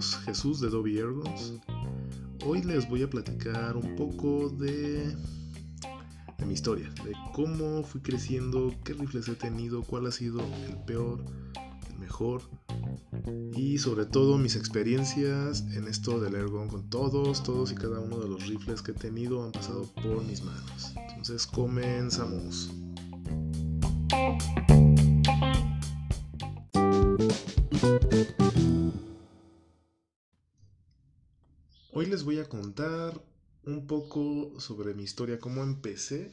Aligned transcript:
Jesús 0.00 0.60
de 0.60 0.68
Dobby 0.68 0.98
Ergons. 0.98 1.54
Hoy 2.44 2.62
les 2.62 2.88
voy 2.88 3.02
a 3.02 3.10
platicar 3.10 3.76
un 3.76 3.96
poco 3.96 4.48
de, 4.48 5.16
de 6.38 6.46
mi 6.46 6.54
historia, 6.54 6.88
de 7.04 7.12
cómo 7.34 7.82
fui 7.82 8.00
creciendo, 8.00 8.72
qué 8.84 8.92
rifles 8.92 9.26
he 9.26 9.34
tenido, 9.34 9.82
cuál 9.82 10.06
ha 10.06 10.12
sido 10.12 10.40
el 10.68 10.76
peor, 10.86 11.24
el 11.90 11.98
mejor 11.98 12.42
y 13.56 13.78
sobre 13.78 14.06
todo 14.06 14.38
mis 14.38 14.54
experiencias 14.54 15.62
en 15.72 15.88
esto 15.88 16.20
del 16.20 16.36
Ergon 16.36 16.68
con 16.68 16.88
todos, 16.88 17.42
todos 17.42 17.72
y 17.72 17.74
cada 17.74 17.98
uno 17.98 18.20
de 18.20 18.28
los 18.28 18.46
rifles 18.46 18.82
que 18.82 18.92
he 18.92 18.94
tenido 18.94 19.44
han 19.44 19.50
pasado 19.50 19.82
por 19.94 20.24
mis 20.24 20.44
manos. 20.44 20.92
Entonces 21.08 21.44
comenzamos. 21.44 22.70
Les 32.08 32.24
voy 32.24 32.38
a 32.38 32.48
contar 32.48 33.20
un 33.66 33.86
poco 33.86 34.58
sobre 34.58 34.94
mi 34.94 35.02
historia, 35.02 35.38
cómo 35.38 35.62
empecé 35.62 36.32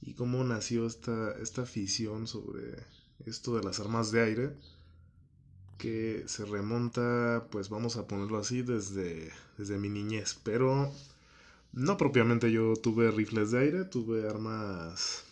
y 0.00 0.14
cómo 0.14 0.44
nació 0.44 0.86
esta, 0.86 1.32
esta 1.42 1.62
afición 1.62 2.28
sobre 2.28 2.84
esto 3.24 3.56
de 3.56 3.64
las 3.64 3.80
armas 3.80 4.12
de 4.12 4.22
aire, 4.22 4.52
que 5.76 6.22
se 6.28 6.44
remonta, 6.44 7.48
pues 7.50 7.68
vamos 7.68 7.96
a 7.96 8.06
ponerlo 8.06 8.38
así, 8.38 8.62
desde, 8.62 9.32
desde 9.58 9.76
mi 9.76 9.88
niñez, 9.88 10.38
pero 10.44 10.92
no 11.72 11.96
propiamente 11.96 12.52
yo 12.52 12.76
tuve 12.76 13.10
rifles 13.10 13.50
de 13.50 13.58
aire, 13.58 13.84
tuve 13.86 14.28
armas, 14.28 15.24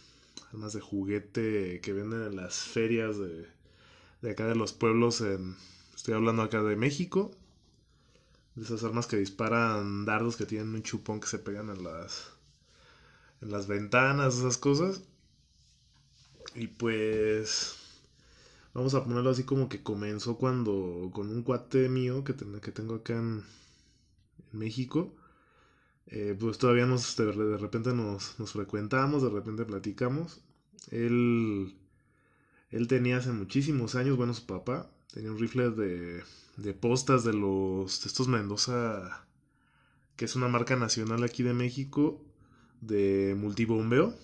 armas 0.52 0.72
de 0.72 0.80
juguete 0.80 1.80
que 1.80 1.92
venden 1.92 2.22
en 2.22 2.34
las 2.34 2.56
ferias 2.56 3.18
de, 3.18 3.46
de 4.20 4.30
acá 4.32 4.48
de 4.48 4.56
los 4.56 4.72
pueblos, 4.72 5.22
estoy 5.94 6.14
hablando 6.14 6.42
acá 6.42 6.60
de 6.64 6.74
México, 6.74 7.30
de 8.54 8.62
esas 8.62 8.84
armas 8.84 9.06
que 9.06 9.16
disparan 9.16 10.04
dardos 10.04 10.36
que 10.36 10.46
tienen 10.46 10.74
un 10.74 10.82
chupón 10.82 11.20
que 11.20 11.26
se 11.26 11.38
pegan 11.38 11.70
en 11.70 11.82
las 11.84 12.34
en 13.40 13.50
las 13.50 13.66
ventanas, 13.66 14.38
esas 14.38 14.58
cosas. 14.58 15.02
Y 16.54 16.68
pues 16.68 17.76
vamos 18.74 18.94
a 18.94 19.04
ponerlo 19.04 19.30
así 19.30 19.44
como 19.44 19.68
que 19.68 19.82
comenzó 19.82 20.36
cuando 20.38 21.10
con 21.12 21.30
un 21.30 21.42
cuate 21.42 21.88
mío 21.88 22.24
que, 22.24 22.34
que 22.36 22.72
tengo 22.72 22.96
acá 22.96 23.14
en, 23.14 23.44
en 24.52 24.58
México. 24.58 25.14
Eh, 26.06 26.36
pues 26.38 26.58
todavía 26.58 26.86
nos, 26.86 27.16
de, 27.16 27.32
repente 27.58 27.92
nos, 27.92 28.38
nos, 28.38 28.52
frecuentamos, 28.52 29.22
de 29.22 29.30
repente 29.30 29.64
platicamos. 29.64 30.40
Él, 30.90 31.74
él 32.70 32.88
tenía 32.88 33.18
hace 33.18 33.32
muchísimos 33.32 33.94
años, 33.94 34.16
bueno, 34.16 34.34
su 34.34 34.46
papá 34.46 34.90
tenía 35.12 35.32
un 35.32 35.38
rifle 35.38 35.70
de, 35.70 36.22
de 36.56 36.72
postas 36.74 37.24
de 37.24 37.32
los 37.32 38.02
de 38.02 38.08
estos 38.08 38.28
Mendoza 38.28 39.26
que 40.16 40.24
es 40.24 40.36
una 40.36 40.48
marca 40.48 40.76
nacional 40.76 41.24
aquí 41.24 41.42
de 41.42 41.54
México 41.54 42.20
de 42.80 43.34
multibombeo. 43.36 44.14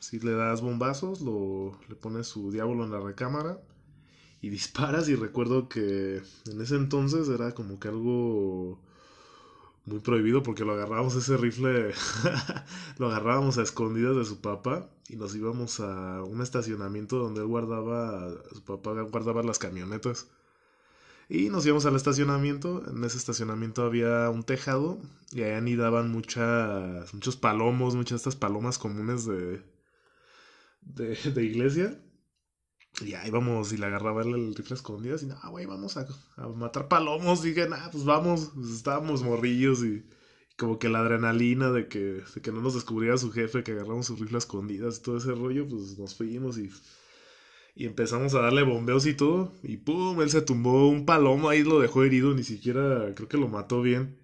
Si 0.00 0.18
le 0.20 0.32
das 0.32 0.60
bombazos 0.60 1.20
lo 1.20 1.78
le 1.88 1.94
pones 1.94 2.26
su 2.26 2.50
diablo 2.50 2.84
en 2.84 2.90
la 2.90 3.00
recámara 3.00 3.60
y 4.40 4.48
disparas. 4.48 5.08
Y 5.08 5.16
recuerdo 5.16 5.68
que 5.68 6.22
en 6.46 6.60
ese 6.60 6.76
entonces 6.76 7.28
era 7.28 7.52
como 7.52 7.78
que 7.78 7.88
algo 7.88 8.80
muy 9.84 10.00
prohibido 10.00 10.42
porque 10.42 10.64
lo 10.64 10.72
agarrábamos 10.72 11.14
ese 11.14 11.36
rifle 11.36 11.94
lo 12.98 13.06
agarrábamos 13.06 13.56
a 13.58 13.62
escondidas 13.62 14.16
de 14.16 14.24
su 14.24 14.40
papá 14.40 14.90
y 15.08 15.14
nos 15.14 15.34
íbamos 15.36 15.78
a 15.78 16.24
un 16.24 16.42
estacionamiento 16.42 17.18
donde 17.18 17.42
él 17.42 17.46
guardaba 17.46 18.28
su 18.52 18.64
papá 18.64 19.00
guardaba 19.02 19.44
las 19.44 19.60
camionetas 19.60 20.26
y 21.28 21.48
nos 21.50 21.66
íbamos 21.66 21.86
al 21.86 21.96
estacionamiento. 21.96 22.82
En 22.88 23.02
ese 23.04 23.18
estacionamiento 23.18 23.84
había 23.84 24.30
un 24.30 24.44
tejado 24.44 24.98
y 25.32 25.42
ahí 25.42 25.52
anidaban 25.52 26.10
muchas, 26.10 27.12
muchos 27.14 27.36
palomos, 27.36 27.96
muchas 27.96 28.22
de 28.22 28.30
estas 28.30 28.36
palomas 28.36 28.78
comunes 28.78 29.26
de, 29.26 29.62
de, 30.82 31.44
iglesia. 31.44 32.00
Y 33.00 33.12
ahí 33.14 33.30
vamos, 33.30 33.72
y 33.72 33.76
le 33.76 33.86
agarraba 33.86 34.22
el, 34.22 34.54
rifle 34.54 34.74
escondido, 34.74 35.16
y, 35.20 35.28
ah, 35.42 35.48
güey, 35.50 35.66
vamos 35.66 35.96
a, 35.98 36.06
matar 36.54 36.88
palomos. 36.88 37.42
Dije, 37.42 37.68
nah, 37.68 37.90
pues 37.90 38.04
vamos, 38.04 38.52
pues 38.54 38.70
estábamos 38.70 39.22
morrillos 39.22 39.84
y, 39.84 39.88
y, 40.50 40.56
como 40.56 40.78
que 40.78 40.88
la 40.88 41.00
adrenalina 41.00 41.70
de 41.72 41.88
que, 41.88 42.22
de 42.34 42.40
que 42.40 42.52
no 42.52 42.62
nos 42.62 42.74
descubriera 42.74 43.18
su 43.18 43.32
jefe, 43.32 43.64
que 43.64 43.72
agarramos 43.72 44.06
su 44.06 44.16
rifle 44.16 44.38
escondidas 44.38 44.98
y 44.98 45.02
todo 45.02 45.18
ese 45.18 45.32
rollo, 45.32 45.68
pues 45.68 45.98
nos 45.98 46.14
fuimos 46.14 46.56
y 46.56 46.70
y 47.76 47.84
empezamos 47.86 48.34
a 48.34 48.40
darle 48.40 48.62
bombeos 48.62 49.06
y 49.06 49.14
todo. 49.14 49.52
Y 49.62 49.76
pum, 49.76 50.20
él 50.22 50.30
se 50.30 50.40
tumbó 50.42 50.88
un 50.88 51.04
palomo 51.06 51.50
ahí, 51.50 51.62
lo 51.62 51.78
dejó 51.78 52.04
herido, 52.04 52.34
ni 52.34 52.42
siquiera 52.42 53.14
creo 53.14 53.28
que 53.28 53.36
lo 53.36 53.48
mató 53.48 53.82
bien. 53.82 54.18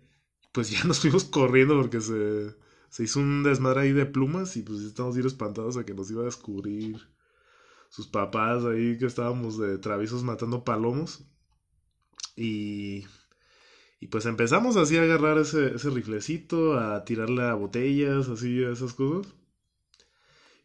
Pues 0.53 0.71
ya 0.71 0.83
nos 0.87 1.01
fuimos 1.01 1.25
corriendo 1.25 1.77
porque 1.77 2.01
se, 2.01 2.55
se 2.89 3.05
hizo 3.05 3.21
un 3.21 3.43
desmadre 3.43 3.83
ahí 3.83 3.93
de 3.93 4.07
plumas 4.07 4.57
y 4.57 4.63
pues 4.63 4.81
estamos 4.81 5.15
bien 5.17 5.27
espantados 5.27 5.77
a 5.77 5.85
que 5.85 5.95
nos 5.95 6.11
iba 6.11 6.23
a 6.23 6.27
descubrir 6.27 6.99
sus 7.91 8.09
papás 8.09 8.65
ahí 8.65 8.99
que 8.99 9.07
estábamos 9.07 9.59
de 9.59 9.79
traviesos 9.79 10.25
matando 10.25 10.65
palomos. 10.65 11.25
Y, 12.37 13.05
y 14.01 14.07
pues 14.09 14.27
empezamos 14.27 14.77
así 14.77 14.97
a 14.97 15.03
agarrar 15.03 15.39
ese, 15.39 15.75
ese 15.75 15.91
riflecito, 15.91 16.79
a 16.79 17.05
tirarle 17.05 17.43
a 17.43 17.55
botellas, 17.55 18.29
así, 18.29 18.65
a 18.65 18.71
esas 18.73 18.95
cosas. 18.95 19.35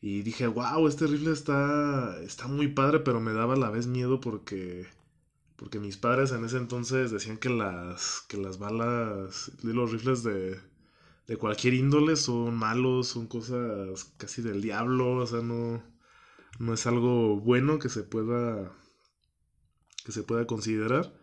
Y 0.01 0.21
dije, 0.21 0.47
wow, 0.47 0.87
este 0.87 1.07
rifle 1.07 1.31
está, 1.31 2.19
está 2.21 2.47
muy 2.47 2.67
padre, 2.67 2.99
pero 2.99 3.19
me 3.19 3.33
daba 3.33 3.55
a 3.55 3.57
la 3.57 3.71
vez 3.71 3.87
miedo 3.87 4.19
porque, 4.19 4.87
porque 5.55 5.79
mis 5.79 5.97
padres 5.97 6.31
en 6.31 6.45
ese 6.45 6.57
entonces 6.57 7.11
decían 7.11 7.37
que 7.37 7.49
las, 7.49 8.23
que 8.27 8.37
las 8.37 8.59
balas 8.59 9.51
los 9.63 9.91
rifles 9.91 10.23
de, 10.23 10.59
de 11.27 11.37
cualquier 11.37 11.73
índole 11.73 12.15
son 12.15 12.55
malos, 12.55 13.07
son 13.07 13.27
cosas 13.27 14.13
casi 14.17 14.41
del 14.41 14.61
diablo, 14.61 15.15
o 15.17 15.27
sea, 15.27 15.41
no, 15.41 15.83
no 16.59 16.73
es 16.73 16.85
algo 16.87 17.39
bueno 17.39 17.79
que 17.79 17.89
se 17.89 18.03
pueda, 18.03 18.71
que 20.05 20.11
se 20.11 20.23
pueda 20.23 20.45
considerar. 20.47 21.13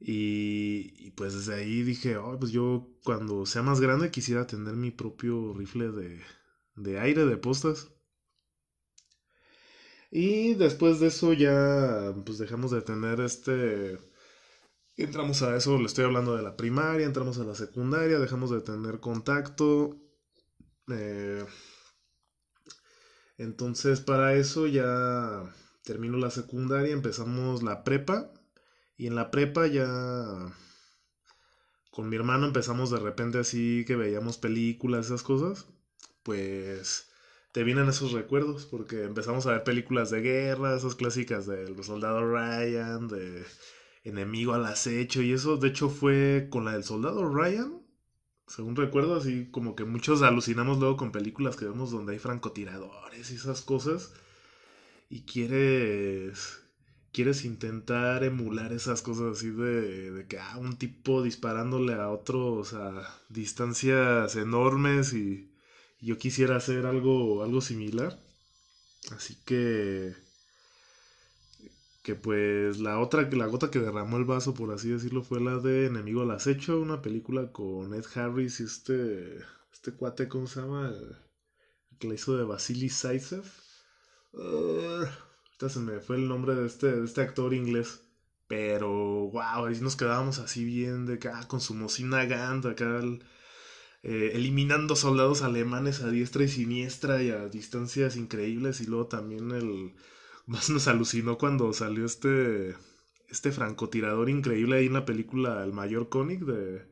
Y, 0.00 0.94
y, 0.98 1.10
pues 1.10 1.34
desde 1.34 1.54
ahí 1.56 1.82
dije, 1.82 2.16
oh, 2.16 2.38
pues 2.38 2.52
yo 2.52 2.88
cuando 3.04 3.44
sea 3.46 3.62
más 3.62 3.80
grande 3.80 4.10
quisiera 4.10 4.46
tener 4.46 4.74
mi 4.74 4.90
propio 4.90 5.52
rifle 5.52 5.90
de, 5.92 6.22
de 6.82 6.98
aire 6.98 7.26
de 7.26 7.36
postas. 7.36 7.88
Y 10.10 10.54
después 10.54 10.98
de 11.00 11.08
eso 11.08 11.32
ya 11.32 12.14
pues 12.24 12.38
dejamos 12.38 12.70
de 12.70 12.82
tener 12.82 13.20
este... 13.20 13.98
Entramos 14.96 15.42
a 15.42 15.56
eso, 15.56 15.78
le 15.78 15.86
estoy 15.86 16.04
hablando 16.04 16.36
de 16.36 16.42
la 16.42 16.56
primaria, 16.56 17.06
entramos 17.06 17.38
a 17.38 17.44
la 17.44 17.54
secundaria, 17.54 18.18
dejamos 18.18 18.50
de 18.50 18.60
tener 18.60 19.00
contacto. 19.00 19.96
Eh, 20.88 21.44
entonces 23.38 24.00
para 24.00 24.34
eso 24.34 24.66
ya 24.66 25.54
termino 25.84 26.18
la 26.18 26.30
secundaria, 26.30 26.92
empezamos 26.92 27.62
la 27.62 27.84
prepa. 27.84 28.32
Y 28.96 29.06
en 29.06 29.14
la 29.14 29.30
prepa 29.30 29.66
ya 29.66 29.86
con 31.90 32.08
mi 32.08 32.16
hermano 32.16 32.46
empezamos 32.46 32.90
de 32.90 32.98
repente 32.98 33.38
así 33.38 33.84
que 33.86 33.96
veíamos 33.96 34.38
películas, 34.38 35.06
esas 35.06 35.22
cosas 35.22 35.66
pues 36.22 37.10
te 37.52 37.64
vienen 37.64 37.88
esos 37.88 38.12
recuerdos 38.12 38.66
porque 38.66 39.04
empezamos 39.04 39.46
a 39.46 39.52
ver 39.52 39.64
películas 39.64 40.10
de 40.10 40.20
guerra, 40.20 40.76
esas 40.76 40.94
clásicas 40.94 41.46
del 41.46 41.82
soldado 41.82 42.24
Ryan, 42.30 43.08
de 43.08 43.44
enemigo 44.04 44.54
al 44.54 44.66
acecho 44.66 45.22
y 45.22 45.32
eso 45.32 45.56
de 45.56 45.68
hecho 45.68 45.88
fue 45.90 46.48
con 46.50 46.64
la 46.64 46.72
del 46.72 46.84
soldado 46.84 47.28
Ryan, 47.28 47.82
según 48.46 48.76
recuerdo, 48.76 49.14
así 49.14 49.48
como 49.50 49.76
que 49.76 49.84
muchos 49.84 50.22
alucinamos 50.22 50.78
luego 50.78 50.96
con 50.96 51.12
películas 51.12 51.56
que 51.56 51.66
vemos 51.66 51.90
donde 51.90 52.12
hay 52.12 52.18
francotiradores 52.18 53.30
y 53.30 53.34
esas 53.34 53.62
cosas 53.62 54.12
y 55.08 55.24
quieres 55.24 56.62
quieres 57.12 57.44
intentar 57.44 58.22
emular 58.22 58.72
esas 58.72 59.02
cosas 59.02 59.36
así 59.36 59.50
de, 59.50 60.12
de 60.12 60.26
que 60.26 60.38
ah, 60.38 60.58
un 60.58 60.78
tipo 60.78 61.22
disparándole 61.22 61.94
a 61.94 62.08
otros 62.08 62.72
a 62.72 63.02
distancias 63.28 64.36
enormes 64.36 65.12
y 65.12 65.49
yo 66.00 66.18
quisiera 66.18 66.56
hacer 66.56 66.86
algo, 66.86 67.42
algo 67.42 67.60
similar. 67.60 68.18
Así 69.16 69.36
que. 69.44 70.14
Que 72.02 72.14
pues 72.14 72.78
la 72.78 72.98
otra, 72.98 73.22
la 73.30 73.46
gota 73.46 73.70
que 73.70 73.78
derramó 73.78 74.16
el 74.16 74.24
vaso, 74.24 74.54
por 74.54 74.72
así 74.72 74.88
decirlo, 74.88 75.22
fue 75.22 75.40
la 75.40 75.58
de 75.58 75.86
Enemigo 75.86 76.22
al 76.22 76.30
Acecho, 76.30 76.80
una 76.80 77.02
película 77.02 77.52
con 77.52 77.92
Ed 77.94 78.04
Harris 78.14 78.60
y 78.60 78.64
este. 78.64 79.38
Este 79.72 79.92
cuate, 79.92 80.28
¿cómo 80.28 80.46
se 80.46 80.60
llama? 80.60 80.88
El, 80.88 81.16
que 81.98 82.08
la 82.08 82.14
hizo 82.14 82.36
de 82.36 82.44
Vasily 82.44 82.88
Zaitsev. 82.88 83.44
Uh, 84.32 85.04
ahorita 85.04 85.68
se 85.68 85.80
me 85.80 86.00
fue 86.00 86.16
el 86.16 86.28
nombre 86.28 86.54
de 86.54 86.66
este, 86.66 86.92
de 86.92 87.04
este 87.04 87.20
actor 87.20 87.54
inglés. 87.54 88.02
Pero, 88.48 88.90
wow, 89.30 89.66
ahí 89.66 89.80
nos 89.80 89.96
quedábamos 89.96 90.38
así 90.38 90.64
bien 90.64 91.06
de 91.06 91.14
acá 91.14 91.46
con 91.46 91.60
su 91.60 91.74
mocina 91.74 92.24
Gant, 92.24 92.66
acá 92.66 92.98
el, 92.98 93.22
eh, 94.02 94.32
eliminando 94.34 94.96
soldados 94.96 95.42
alemanes 95.42 96.00
a 96.02 96.10
diestra 96.10 96.44
y 96.44 96.48
siniestra 96.48 97.22
y 97.22 97.30
a 97.30 97.48
distancias 97.48 98.16
increíbles. 98.16 98.80
Y 98.80 98.86
luego 98.86 99.06
también 99.06 99.50
el. 99.52 99.94
Más 100.46 100.70
nos 100.70 100.88
alucinó 100.88 101.38
cuando 101.38 101.72
salió 101.72 102.04
este. 102.06 102.76
este 103.28 103.52
francotirador 103.52 104.28
increíble 104.30 104.78
ahí 104.78 104.86
en 104.86 104.94
la 104.94 105.04
película 105.04 105.62
El 105.64 105.72
Mayor 105.72 106.08
Koenig 106.08 106.44
de 106.44 106.90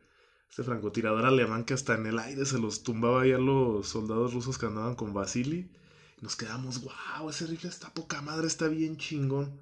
este 0.49 0.63
francotirador 0.65 1.25
alemán 1.25 1.65
que 1.65 1.75
hasta 1.75 1.95
en 1.95 2.07
el 2.07 2.19
aire 2.19 2.45
se 2.47 2.59
los 2.59 2.83
tumbaba 2.83 3.27
ya 3.27 3.39
los 3.39 3.87
soldados 3.89 4.35
rusos 4.35 4.59
que 4.59 4.67
andaban 4.67 4.95
con 4.95 5.13
Vasily. 5.13 5.71
Nos 6.21 6.37
quedamos, 6.37 6.83
wow, 6.83 7.31
ese 7.31 7.47
rifle 7.47 7.69
está 7.69 7.93
poca 7.95 8.23
madre, 8.23 8.47
está 8.47 8.67
bien 8.69 8.97
chingón. 8.97 9.61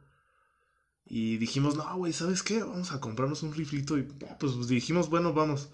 Y 1.05 1.37
dijimos, 1.37 1.77
no, 1.77 1.97
güey, 1.97 2.13
¿sabes 2.13 2.43
qué? 2.43 2.63
Vamos 2.63 2.93
a 2.93 3.01
comprarnos 3.01 3.43
un 3.43 3.53
riflito. 3.53 3.99
Y 3.99 4.05
pues 4.41 4.67
dijimos, 4.69 5.11
bueno, 5.11 5.33
vamos. 5.33 5.71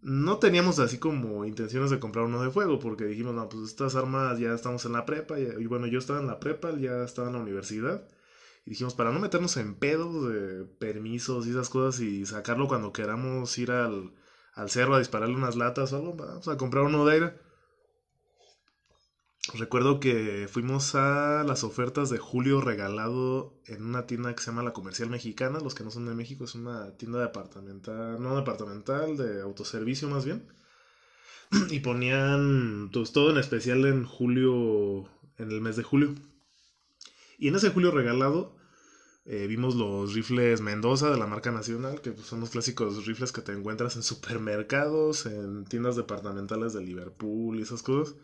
No 0.00 0.38
teníamos 0.38 0.78
así 0.78 0.98
como 0.98 1.44
intenciones 1.44 1.90
de 1.90 1.98
comprar 1.98 2.24
uno 2.26 2.42
de 2.42 2.50
fuego, 2.50 2.78
porque 2.78 3.04
dijimos, 3.04 3.34
no, 3.34 3.48
pues 3.48 3.64
estas 3.64 3.96
armas 3.96 4.38
ya 4.38 4.54
estamos 4.54 4.84
en 4.84 4.92
la 4.92 5.04
prepa. 5.06 5.38
Y, 5.40 5.66
bueno, 5.66 5.86
yo 5.86 5.98
estaba 5.98 6.20
en 6.20 6.26
la 6.28 6.38
prepa, 6.40 6.72
ya 6.76 7.02
estaba 7.04 7.28
en 7.28 7.34
la 7.34 7.40
universidad. 7.40 8.06
Y 8.64 8.70
dijimos, 8.70 8.94
para 8.94 9.10
no 9.12 9.18
meternos 9.20 9.56
en 9.56 9.74
pedos 9.74 10.28
de 10.28 10.64
permisos 10.78 11.46
y 11.46 11.50
esas 11.50 11.68
cosas 11.70 12.00
y 12.00 12.26
sacarlo 12.26 12.68
cuando 12.68 12.92
queramos 12.92 13.56
ir 13.58 13.70
al, 13.72 14.12
al 14.54 14.70
cerro 14.70 14.94
a 14.94 14.98
dispararle 15.00 15.36
unas 15.36 15.56
latas 15.56 15.92
o 15.92 15.96
algo, 15.96 16.14
vamos 16.14 16.48
a 16.48 16.56
comprar 16.56 16.84
uno 16.84 17.04
de 17.06 17.14
aire. 17.14 17.47
Recuerdo 19.54 19.98
que 19.98 20.46
fuimos 20.50 20.94
a 20.94 21.42
las 21.42 21.64
ofertas 21.64 22.10
de 22.10 22.18
Julio 22.18 22.60
regalado 22.60 23.58
en 23.66 23.82
una 23.82 24.06
tienda 24.06 24.34
que 24.34 24.42
se 24.42 24.50
llama 24.50 24.62
La 24.62 24.74
Comercial 24.74 25.08
Mexicana. 25.08 25.60
Los 25.60 25.74
que 25.74 25.84
no 25.84 25.90
son 25.90 26.04
de 26.04 26.14
México, 26.14 26.44
es 26.44 26.54
una 26.54 26.96
tienda 26.98 27.20
departamental, 27.20 28.22
no 28.22 28.36
departamental, 28.36 29.16
de 29.16 29.40
autoservicio 29.40 30.08
más 30.08 30.24
bien. 30.24 30.46
Y 31.70 31.80
ponían 31.80 32.90
pues, 32.92 33.12
todo 33.12 33.30
en 33.30 33.38
especial 33.38 33.86
en 33.86 34.04
julio, 34.04 35.08
en 35.38 35.50
el 35.50 35.62
mes 35.62 35.76
de 35.76 35.82
julio. 35.82 36.14
Y 37.38 37.48
en 37.48 37.54
ese 37.54 37.70
julio 37.70 37.90
regalado 37.90 38.54
eh, 39.24 39.46
vimos 39.46 39.74
los 39.76 40.12
rifles 40.12 40.60
Mendoza 40.60 41.10
de 41.10 41.16
la 41.16 41.26
marca 41.26 41.52
nacional, 41.52 42.02
que 42.02 42.12
pues, 42.12 42.26
son 42.26 42.40
los 42.40 42.50
clásicos 42.50 43.06
rifles 43.06 43.32
que 43.32 43.40
te 43.40 43.52
encuentras 43.52 43.96
en 43.96 44.02
supermercados, 44.02 45.24
en 45.24 45.64
tiendas 45.64 45.96
departamentales 45.96 46.74
de 46.74 46.82
Liverpool 46.82 47.58
y 47.58 47.62
esas 47.62 47.82
cosas. 47.82 48.14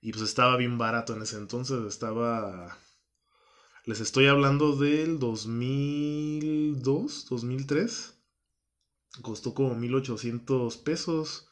Y 0.00 0.12
pues 0.12 0.24
estaba 0.24 0.56
bien 0.56 0.78
barato 0.78 1.14
en 1.14 1.22
ese 1.22 1.36
entonces, 1.36 1.84
estaba... 1.86 2.78
Les 3.84 4.00
estoy 4.00 4.26
hablando 4.26 4.76
del 4.76 5.18
2002, 5.18 7.26
2003. 7.28 8.14
Costó 9.22 9.54
como 9.54 9.74
1800 9.74 10.76
pesos 10.78 11.50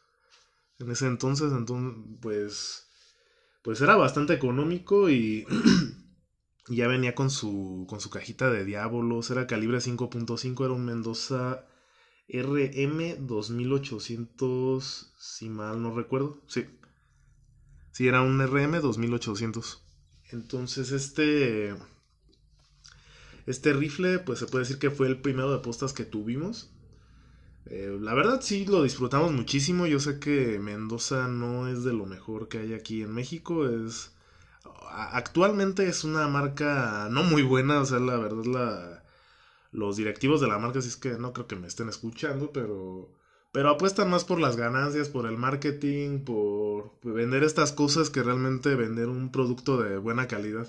en 0.79 0.91
ese 0.91 1.07
entonces, 1.07 1.53
entonces 1.53 2.05
pues 2.21 2.85
pues 3.63 3.81
era 3.81 3.97
bastante 3.97 4.35
económico 4.35 5.11
y 5.11 5.47
ya 6.69 6.87
venía 6.87 7.15
con 7.15 7.31
su 7.31 7.87
con 7.89 8.01
su 8.01 8.11
cajita 8.11 8.51
de 8.51 8.65
diábolos, 8.65 9.31
era 9.31 9.47
calibre 9.47 9.79
5.5, 9.79 10.65
era 10.65 10.75
un 10.75 10.85
Mendoza 10.85 11.67
RM 12.29 13.27
2800 13.27 15.15
si 15.19 15.49
mal 15.49 15.83
no 15.83 15.95
recuerdo. 15.95 16.41
Sí. 16.47 16.67
Sí, 17.93 18.09
era 18.09 18.23
un 18.23 18.41
RM 18.41 18.81
2800. 18.81 19.83
Entonces 20.31 20.93
este... 20.93 21.75
Este 23.47 23.73
rifle, 23.73 24.19
pues 24.19 24.41
se 24.41 24.47
puede 24.47 24.65
decir 24.65 24.79
que 24.79 24.91
fue 24.91 25.07
el 25.07 25.21
primero 25.21 25.51
de 25.51 25.61
postas 25.61 25.95
que 25.95 26.05
tuvimos. 26.05 26.71
Eh, 27.67 27.97
la 28.01 28.15
verdad 28.15 28.41
sí 28.43 28.67
lo 28.67 28.83
disfrutamos 28.83 29.33
muchísimo. 29.33 29.87
Yo 29.87 30.01
sé 30.01 30.19
que 30.19 30.59
Mendoza 30.59 31.29
no 31.29 31.69
es 31.69 31.83
de 31.85 31.95
lo 31.95 32.05
mejor 32.07 32.49
que 32.49 32.59
hay 32.59 32.75
aquí 32.75 33.03
en 33.03 33.15
México. 33.15 33.67
Es 33.69 34.13
actualmente 34.91 35.89
es 35.89 36.05
una 36.05 36.29
marca 36.29 37.09
no 37.11 37.23
muy 37.23 37.43
buena. 37.43 37.81
O 37.81 37.87
sea, 37.87 37.99
la 38.01 38.19
verdad 38.19 38.45
la 38.45 39.05
los 39.73 39.97
directivos 39.97 40.41
de 40.41 40.49
la 40.49 40.59
marca 40.59 40.81
sí 40.81 40.89
es 40.89 40.97
que 40.97 41.11
no 41.11 41.33
creo 41.33 41.47
que 41.47 41.57
me 41.57 41.67
estén 41.67 41.89
escuchando, 41.89 42.53
pero 42.53 43.11
pero 43.53 43.71
apuestan 43.71 44.11
más 44.11 44.25
por 44.25 44.41
las 44.41 44.57
ganancias, 44.57 45.09
por 45.09 45.27
el 45.27 45.39
marketing, 45.39 46.25
por 46.25 46.99
vender 47.03 47.45
estas 47.45 47.73
cosas 47.73 48.11
que 48.11 48.23
realmente 48.23 48.75
vender 48.75 49.09
un 49.09 49.33
producto 49.33 49.81
de 49.83 49.97
buena 49.97 50.29
calidad. 50.29 50.69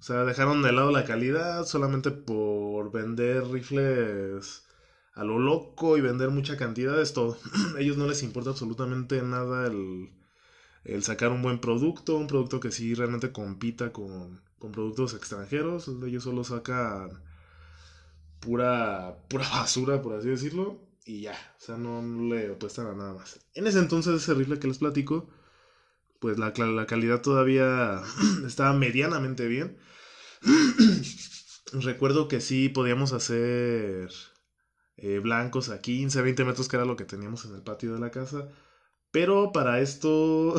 O 0.00 0.02
sea, 0.02 0.24
dejaron 0.24 0.62
de 0.62 0.72
lado 0.72 0.90
la 0.90 1.04
calidad 1.04 1.64
solamente 1.64 2.10
por 2.10 2.90
vender 2.90 3.44
rifles 3.46 4.66
a 5.14 5.24
lo 5.24 5.38
loco 5.38 5.98
y 5.98 6.00
vender 6.00 6.30
mucha 6.30 6.56
cantidad, 6.56 7.00
es 7.00 7.12
todo. 7.12 7.36
ellos 7.78 7.96
no 7.98 8.06
les 8.08 8.22
importa 8.22 8.50
absolutamente 8.50 9.22
nada 9.22 9.66
el, 9.66 10.10
el, 10.84 11.02
sacar 11.04 11.30
un 11.30 11.42
buen 11.42 11.60
producto, 11.60 12.16
un 12.16 12.26
producto 12.26 12.58
que 12.58 12.72
sí 12.72 12.94
realmente 12.94 13.32
compita 13.32 13.92
con, 13.92 14.40
con 14.58 14.72
productos 14.72 15.14
extranjeros. 15.14 15.88
Ellos 16.04 16.24
solo 16.24 16.42
sacan 16.42 17.22
pura, 18.40 19.18
pura 19.28 19.48
basura, 19.50 20.02
por 20.02 20.14
así 20.14 20.28
decirlo 20.30 20.91
y 21.04 21.22
ya, 21.22 21.32
o 21.58 21.60
sea, 21.60 21.76
no, 21.76 22.02
le 22.28 22.50
opuestan 22.50 22.86
a 22.86 22.94
nada 22.94 23.14
más. 23.14 23.40
En 23.54 23.66
ese 23.66 23.78
entonces, 23.78 24.22
ese 24.22 24.34
rifle 24.34 24.58
que 24.58 24.68
les 24.68 24.78
platico, 24.78 25.28
pues 26.20 26.38
la, 26.38 26.52
la 26.56 26.86
calidad 26.86 27.22
todavía 27.22 28.02
estaba 28.46 28.72
medianamente 28.72 29.46
bien. 29.48 29.78
Recuerdo 31.72 32.28
que 32.28 32.40
sí 32.40 32.68
podíamos 32.68 33.12
hacer 33.12 34.10
eh, 34.96 35.18
blancos 35.20 35.70
a 35.70 35.80
15, 35.80 36.22
20 36.22 36.44
metros, 36.44 36.68
que 36.68 36.76
era 36.76 36.84
lo 36.84 36.96
que 36.96 37.04
teníamos 37.04 37.44
en 37.46 37.54
el 37.54 37.62
patio 37.62 37.94
de 37.94 38.00
la 38.00 38.10
casa. 38.10 38.48
Pero 39.10 39.52
para 39.52 39.80
esto 39.80 40.54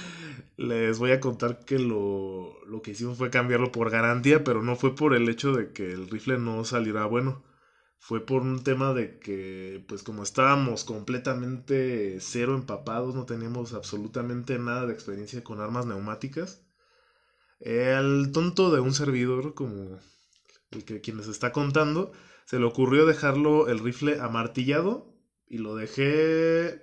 les 0.56 0.98
voy 0.98 1.12
a 1.12 1.20
contar 1.20 1.64
que 1.64 1.78
lo, 1.78 2.64
lo 2.66 2.82
que 2.82 2.92
hicimos 2.92 3.18
fue 3.18 3.30
cambiarlo 3.30 3.72
por 3.72 3.90
garantía, 3.90 4.44
pero 4.44 4.62
no 4.62 4.76
fue 4.76 4.94
por 4.94 5.14
el 5.14 5.28
hecho 5.28 5.52
de 5.52 5.72
que 5.72 5.92
el 5.92 6.08
rifle 6.08 6.38
no 6.38 6.64
saliera 6.64 7.06
bueno 7.06 7.42
fue 8.06 8.20
por 8.20 8.42
un 8.42 8.62
tema 8.62 8.92
de 8.92 9.18
que, 9.18 9.82
pues 9.88 10.02
como 10.02 10.22
estábamos 10.22 10.84
completamente 10.84 12.18
cero 12.20 12.54
empapados, 12.54 13.14
no 13.14 13.24
teníamos 13.24 13.72
absolutamente 13.72 14.58
nada 14.58 14.84
de 14.84 14.92
experiencia 14.92 15.42
con 15.42 15.58
armas 15.58 15.86
neumáticas, 15.86 16.60
el 17.60 18.30
tonto 18.30 18.70
de 18.70 18.80
un 18.80 18.92
servidor, 18.92 19.54
como 19.54 19.98
el 20.72 20.84
que 20.84 21.00
quien 21.00 21.16
les 21.16 21.28
está 21.28 21.50
contando, 21.50 22.12
se 22.44 22.58
le 22.58 22.66
ocurrió 22.66 23.06
dejarlo 23.06 23.68
el 23.68 23.78
rifle 23.78 24.20
amartillado 24.20 25.16
y 25.48 25.56
lo 25.56 25.74
dejé 25.74 26.82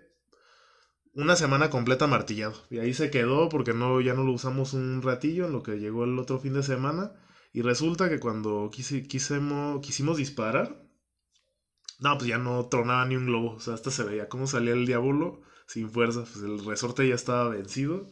una 1.13 1.35
semana 1.35 1.69
completa 1.69 2.05
amartillado. 2.05 2.55
Y 2.71 2.79
ahí 2.79 2.95
se 2.95 3.11
quedó 3.11 3.47
porque 3.47 3.73
no, 3.75 4.01
ya 4.01 4.15
no 4.15 4.23
lo 4.23 4.31
usamos 4.31 4.73
un 4.73 5.03
ratillo 5.03 5.45
en 5.45 5.51
lo 5.51 5.61
que 5.61 5.77
llegó 5.77 6.03
el 6.03 6.17
otro 6.17 6.39
fin 6.39 6.53
de 6.53 6.63
semana. 6.63 7.13
Y 7.53 7.61
resulta 7.61 8.09
que 8.09 8.19
cuando 8.19 8.71
quisimos 8.71 10.17
disparar, 10.17 10.80
no, 12.01 12.17
pues 12.17 12.27
ya 12.27 12.39
no 12.39 12.65
tronaba 12.65 13.05
ni 13.05 13.15
un 13.15 13.27
globo. 13.27 13.53
O 13.53 13.59
sea, 13.59 13.75
hasta 13.75 13.91
se 13.91 14.03
veía 14.03 14.27
cómo 14.27 14.47
salía 14.47 14.73
el 14.73 14.87
diablo 14.87 15.41
sin 15.67 15.89
fuerza. 15.91 16.21
Pues 16.21 16.43
el 16.43 16.65
resorte 16.65 17.07
ya 17.07 17.15
estaba 17.15 17.49
vencido. 17.49 18.07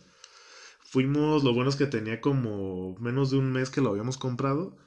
Fuimos, 0.84 1.44
lo 1.44 1.54
bueno 1.54 1.72
es 1.72 1.76
que 1.76 1.88
tenía 1.88 2.22
como 2.22 2.96
menos 3.00 3.32
de 3.32 3.38
un 3.38 3.52
mes 3.52 3.72
que 3.72 3.82
lo 3.82 3.90
habíamos 3.90 4.18
comprado. 4.20 4.78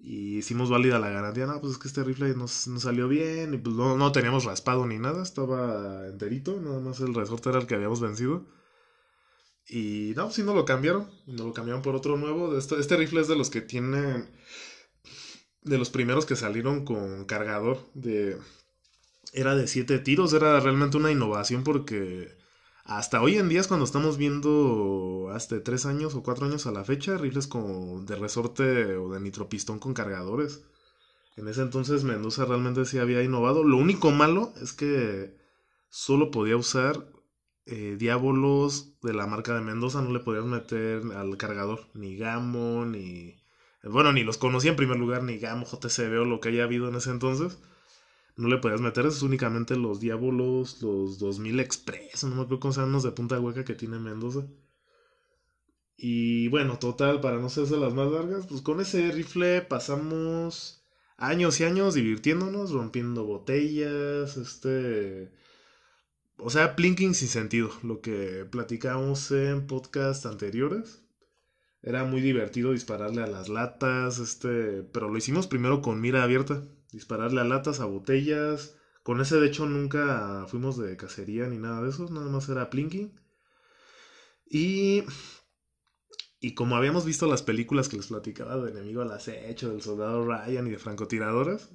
Y 0.00 0.38
hicimos 0.38 0.68
válida 0.68 0.98
la 0.98 1.10
garantía. 1.10 1.46
No, 1.46 1.60
pues 1.60 1.74
es 1.74 1.78
que 1.78 1.86
este 1.88 2.02
rifle 2.02 2.34
no, 2.34 2.48
salió 2.48 3.06
bien. 3.06 3.54
Y 3.54 3.58
pues 3.58 3.76
no, 3.76 3.96
no, 3.96 4.10
teníamos 4.10 4.44
raspado 4.44 4.84
ni 4.84 4.98
nada. 4.98 5.22
Estaba 5.22 6.08
enterito. 6.08 6.60
Nada 6.60 6.80
más 6.80 6.98
el 7.00 7.14
resorte 7.14 7.50
era 7.50 7.60
el 7.60 7.68
que 7.68 7.76
habíamos 7.76 8.00
vencido. 8.00 8.46
Y 9.68 10.12
no, 10.16 10.24
pues 10.24 10.34
sí 10.34 10.42
no 10.42 10.54
lo 10.54 10.64
cambiaron. 10.64 11.08
Y 11.26 11.32
nos 11.32 11.46
lo 11.46 11.52
cambiaron 11.52 11.82
por 11.82 11.94
otro 11.94 12.16
nuevo. 12.16 12.58
Este, 12.58 12.80
este 12.80 12.96
rifle 12.96 13.20
es 13.20 13.28
de 13.28 13.36
los 13.36 13.48
que 13.48 13.60
tienen 13.60 14.28
de 15.62 15.78
los 15.78 15.90
primeros 15.90 16.26
que 16.26 16.36
salieron 16.36 16.84
con 16.84 17.24
cargador 17.24 17.78
de 17.94 18.38
era 19.32 19.54
de 19.54 19.68
siete 19.68 19.98
tiros, 19.98 20.32
era 20.32 20.58
realmente 20.60 20.96
una 20.96 21.12
innovación 21.12 21.62
porque 21.62 22.36
hasta 22.84 23.22
hoy 23.22 23.36
en 23.38 23.48
día 23.48 23.60
es 23.60 23.68
cuando 23.68 23.84
estamos 23.84 24.16
viendo 24.16 25.30
hasta 25.32 25.62
tres 25.62 25.86
años 25.86 26.14
o 26.14 26.22
cuatro 26.22 26.46
años 26.46 26.66
a 26.66 26.72
la 26.72 26.84
fecha 26.84 27.16
rifles 27.16 27.48
de 27.48 28.16
resorte 28.16 28.96
o 28.96 29.12
de 29.12 29.20
nitropistón 29.20 29.78
con 29.78 29.94
cargadores. 29.94 30.62
En 31.36 31.46
ese 31.48 31.62
entonces 31.62 32.04
Mendoza 32.04 32.44
realmente 32.44 32.84
sí 32.84 32.98
había 32.98 33.22
innovado. 33.22 33.62
Lo 33.62 33.76
único 33.76 34.10
malo 34.10 34.52
es 34.60 34.72
que 34.72 35.36
solo 35.88 36.30
podía 36.30 36.56
usar 36.56 37.06
eh, 37.66 37.96
diábolos 37.98 39.00
de 39.02 39.14
la 39.14 39.26
marca 39.26 39.54
de 39.54 39.60
Mendoza, 39.60 40.02
no 40.02 40.10
le 40.10 40.20
podías 40.20 40.44
meter 40.44 41.02
al 41.14 41.36
cargador 41.36 41.86
ni 41.94 42.16
Gamo 42.16 42.84
ni 42.84 43.39
bueno, 43.82 44.12
ni 44.12 44.24
los 44.24 44.38
conocía 44.38 44.70
en 44.70 44.76
primer 44.76 44.98
lugar, 44.98 45.22
ni 45.22 45.38
Gamo, 45.38 45.66
JCB 45.66 46.20
o 46.20 46.24
lo 46.24 46.40
que 46.40 46.50
haya 46.50 46.64
habido 46.64 46.88
en 46.88 46.96
ese 46.96 47.10
entonces. 47.10 47.58
No 48.36 48.48
le 48.48 48.58
podías 48.58 48.80
meter, 48.80 49.06
esos 49.06 49.22
únicamente 49.22 49.76
los 49.76 50.00
Diabolos, 50.00 50.82
los 50.82 51.18
2000 51.18 51.60
Express, 51.60 52.24
no 52.24 52.36
me 52.36 52.42
acuerdo 52.42 52.60
cómo 52.60 52.72
se 52.72 52.80
llaman 52.80 52.94
los 52.94 53.02
de 53.02 53.12
punta 53.12 53.40
hueca 53.40 53.64
que 53.64 53.74
tiene 53.74 53.98
Mendoza. 53.98 54.46
Y 55.96 56.48
bueno, 56.48 56.78
total, 56.78 57.20
para 57.20 57.38
no 57.38 57.46
hacerse 57.46 57.76
las 57.76 57.92
más 57.92 58.10
largas, 58.10 58.46
pues 58.46 58.62
con 58.62 58.80
ese 58.80 59.10
rifle 59.12 59.60
pasamos 59.60 60.82
años 61.18 61.60
y 61.60 61.64
años 61.64 61.94
divirtiéndonos, 61.94 62.70
rompiendo 62.70 63.24
botellas, 63.24 64.36
este... 64.38 65.32
O 66.38 66.48
sea, 66.48 66.74
plinking 66.74 67.14
sin 67.14 67.28
sentido, 67.28 67.70
lo 67.82 68.00
que 68.00 68.46
platicamos 68.50 69.30
en 69.30 69.66
podcast 69.66 70.24
anteriores. 70.24 71.02
Era 71.82 72.04
muy 72.04 72.20
divertido 72.20 72.72
dispararle 72.72 73.22
a 73.22 73.26
las 73.26 73.48
latas, 73.48 74.18
este, 74.18 74.82
pero 74.82 75.08
lo 75.08 75.16
hicimos 75.16 75.46
primero 75.46 75.80
con 75.82 76.00
mira 76.00 76.22
abierta, 76.22 76.62
dispararle 76.92 77.40
a 77.40 77.44
latas, 77.44 77.80
a 77.80 77.86
botellas. 77.86 78.76
Con 79.02 79.20
ese 79.20 79.40
de 79.40 79.46
hecho 79.46 79.66
nunca 79.66 80.46
fuimos 80.48 80.76
de 80.76 80.96
cacería 80.96 81.46
ni 81.46 81.58
nada 81.58 81.82
de 81.82 81.90
eso, 81.90 82.08
nada 82.10 82.28
más 82.28 82.48
era 82.48 82.70
plinking. 82.70 83.12
Y 84.50 85.04
y 86.40 86.54
como 86.54 86.76
habíamos 86.76 87.04
visto 87.04 87.26
las 87.26 87.42
películas 87.42 87.88
que 87.88 87.96
les 87.98 88.06
platicaba 88.06 88.56
de 88.56 88.70
Enemigo 88.70 89.02
al 89.02 89.12
Acecho, 89.12 89.70
del 89.70 89.82
Soldado 89.82 90.24
Ryan 90.24 90.66
y 90.66 90.70
de 90.70 90.78
Francotiradoras, 90.78 91.68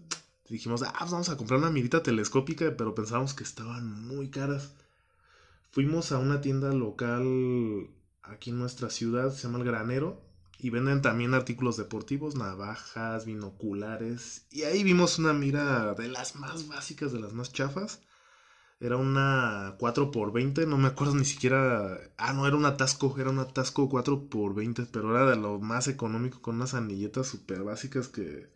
dijimos, 0.49 0.81
ah, 0.81 0.93
pues 0.97 1.11
vamos 1.11 1.29
a 1.29 1.37
comprar 1.37 1.59
una 1.59 1.69
mirita 1.69 2.01
telescópica, 2.01 2.75
pero 2.75 2.95
pensábamos 2.95 3.35
que 3.35 3.43
estaban 3.43 4.07
muy 4.07 4.29
caras. 4.31 4.73
Fuimos 5.71 6.11
a 6.11 6.17
una 6.17 6.41
tienda 6.41 6.73
local 6.73 7.89
aquí 8.29 8.49
en 8.49 8.59
nuestra 8.59 8.89
ciudad, 8.89 9.31
se 9.31 9.43
llama 9.43 9.59
El 9.59 9.65
Granero, 9.65 10.21
y 10.57 10.69
venden 10.69 11.01
también 11.01 11.33
artículos 11.33 11.77
deportivos, 11.77 12.35
navajas, 12.35 13.25
binoculares, 13.25 14.45
y 14.51 14.63
ahí 14.63 14.83
vimos 14.83 15.19
una 15.19 15.33
mira 15.33 15.93
de 15.95 16.07
las 16.07 16.35
más 16.35 16.67
básicas, 16.67 17.11
de 17.11 17.19
las 17.19 17.33
más 17.33 17.51
chafas. 17.51 18.01
Era 18.79 18.97
una 18.97 19.75
4x20, 19.77 20.65
no 20.67 20.77
me 20.77 20.89
acuerdo 20.89 21.15
ni 21.15 21.23
siquiera. 21.25 21.97
Ah, 22.17 22.33
no, 22.33 22.45
era 22.45 22.57
un 22.57 22.65
atasco, 22.65 23.15
era 23.17 23.29
un 23.29 23.39
atasco 23.39 23.87
4x20, 23.89 24.87
pero 24.91 25.15
era 25.15 25.29
de 25.29 25.37
lo 25.37 25.59
más 25.59 25.87
económico, 25.87 26.41
con 26.41 26.55
unas 26.55 26.73
anilletas 26.73 27.27
súper 27.27 27.63
básicas 27.63 28.09
que, 28.09 28.49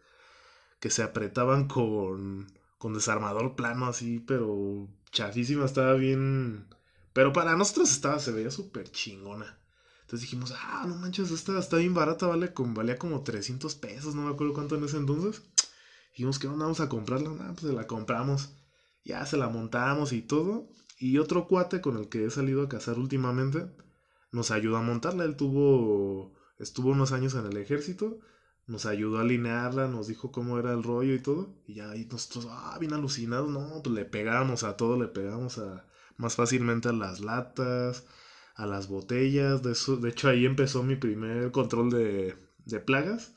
que 0.80 0.90
se 0.90 1.04
apretaban 1.04 1.68
con, 1.68 2.52
con 2.78 2.94
desarmador 2.94 3.56
plano 3.56 3.86
así, 3.88 4.20
pero 4.20 4.90
chafísima, 5.12 5.66
estaba 5.66 5.94
bien. 5.94 6.68
Pero 7.14 7.34
para 7.34 7.56
nosotros 7.56 7.92
estaba, 7.92 8.20
se 8.20 8.32
veía 8.32 8.52
súper 8.52 8.92
chingona. 8.92 9.60
Entonces 10.02 10.22
dijimos, 10.22 10.54
ah, 10.58 10.86
no 10.88 10.96
manches, 10.96 11.32
esta 11.32 11.60
está 11.60 11.78
bien 11.78 11.94
barata, 11.94 12.28
vale, 12.28 12.54
con, 12.54 12.74
valía 12.74 12.98
como 12.98 13.24
300 13.24 13.76
pesos, 13.76 14.16
no 14.16 14.24
me 14.24 14.32
acuerdo 14.32 14.54
cuánto 14.54 14.76
en 14.76 14.84
ese 14.84 14.98
entonces. 14.98 15.44
Dijimos 16.12 16.40
que 16.40 16.48
onda, 16.48 16.66
vamos 16.66 16.80
a 16.80 16.90
comprarla, 16.90 17.30
nah, 17.30 17.54
pues 17.54 17.72
la 17.74 17.88
compramos. 17.88 18.50
Ya 19.04 19.26
se 19.26 19.38
la 19.38 19.50
montamos 19.50 20.12
y 20.14 20.22
todo. 20.22 20.68
Y 20.98 21.18
otro 21.18 21.48
cuate 21.48 21.82
con 21.82 21.98
el 21.98 22.10
que 22.10 22.26
he 22.26 22.30
salido 22.30 22.64
a 22.64 22.70
cazar 22.70 23.00
últimamente 23.00 23.70
nos 24.32 24.52
ayudó 24.52 24.78
a 24.78 24.82
montarla. 24.82 25.24
Él 25.26 25.36
tuvo, 25.36 26.34
estuvo 26.58 26.90
unos 26.90 27.12
años 27.12 27.36
en 27.36 27.46
el 27.46 27.58
ejército, 27.58 28.20
nos 28.68 28.86
ayudó 28.86 29.18
a 29.20 29.22
alinearla, 29.22 29.88
nos 29.88 30.08
dijo 30.08 30.32
cómo 30.32 30.60
era 30.60 30.74
el 30.74 30.84
rollo 30.84 31.14
y 31.14 31.22
todo. 31.22 31.56
Y 31.68 31.76
ya 31.76 31.92
ahí 31.92 32.06
nosotros, 32.12 32.48
ah, 32.50 32.78
bien 32.80 32.94
alucinados, 32.94 33.50
no, 33.50 33.82
pues 33.84 33.96
le 33.96 34.06
pegamos 34.06 34.64
a 34.64 34.76
todo, 34.78 34.98
le 34.98 35.08
pegamos 35.08 35.58
a 35.58 35.86
más 36.20 36.36
fácilmente 36.36 36.90
a 36.90 36.94
las 36.94 37.22
latas, 37.22 38.06
a 38.56 38.68
las 38.68 38.88
botellas. 38.88 39.64
De, 39.64 39.72
eso, 39.74 39.98
de 39.98 40.10
hecho, 40.10 40.30
ahí 40.30 40.46
empezó 40.46 40.84
mi 40.84 40.96
primer 40.98 41.52
control 41.52 41.90
de, 41.92 42.36
de 42.66 42.80
plagas. 42.80 43.34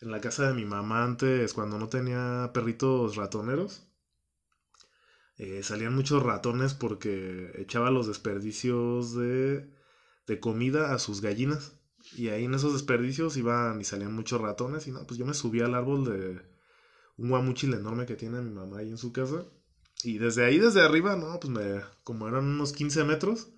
En 0.00 0.10
la 0.12 0.20
casa 0.20 0.48
de 0.48 0.54
mi 0.54 0.64
mamá 0.64 1.04
antes, 1.04 1.54
cuando 1.54 1.78
no 1.78 1.88
tenía 1.88 2.50
perritos 2.54 3.16
ratoneros, 3.16 3.88
eh, 5.38 5.62
salían 5.62 5.94
muchos 5.94 6.22
ratones 6.22 6.74
porque 6.74 7.52
echaba 7.56 7.90
los 7.90 8.06
desperdicios 8.08 9.14
de, 9.14 9.70
de 10.26 10.40
comida 10.40 10.92
a 10.92 10.98
sus 10.98 11.20
gallinas. 11.20 11.74
Y 12.16 12.28
ahí 12.28 12.44
en 12.44 12.54
esos 12.54 12.72
desperdicios 12.74 13.36
iban 13.36 13.80
y 13.80 13.84
salían 13.84 14.14
muchos 14.14 14.40
ratones. 14.40 14.86
Y 14.86 14.92
no, 14.92 15.06
pues 15.06 15.18
yo 15.18 15.26
me 15.26 15.34
subí 15.34 15.60
al 15.60 15.74
árbol 15.74 16.04
de 16.04 16.42
un 17.16 17.30
guamuchil 17.30 17.74
enorme 17.74 18.06
que 18.06 18.16
tiene 18.16 18.40
mi 18.42 18.50
mamá 18.50 18.78
ahí 18.78 18.90
en 18.90 18.98
su 18.98 19.12
casa. 19.12 19.44
Y 20.02 20.18
desde 20.18 20.44
ahí, 20.44 20.58
desde 20.58 20.82
arriba, 20.82 21.16
no, 21.16 21.38
pues 21.40 21.50
me, 21.52 21.82
como 22.04 22.28
eran 22.28 22.44
unos 22.46 22.72
15 22.72 23.04
metros, 23.04 23.48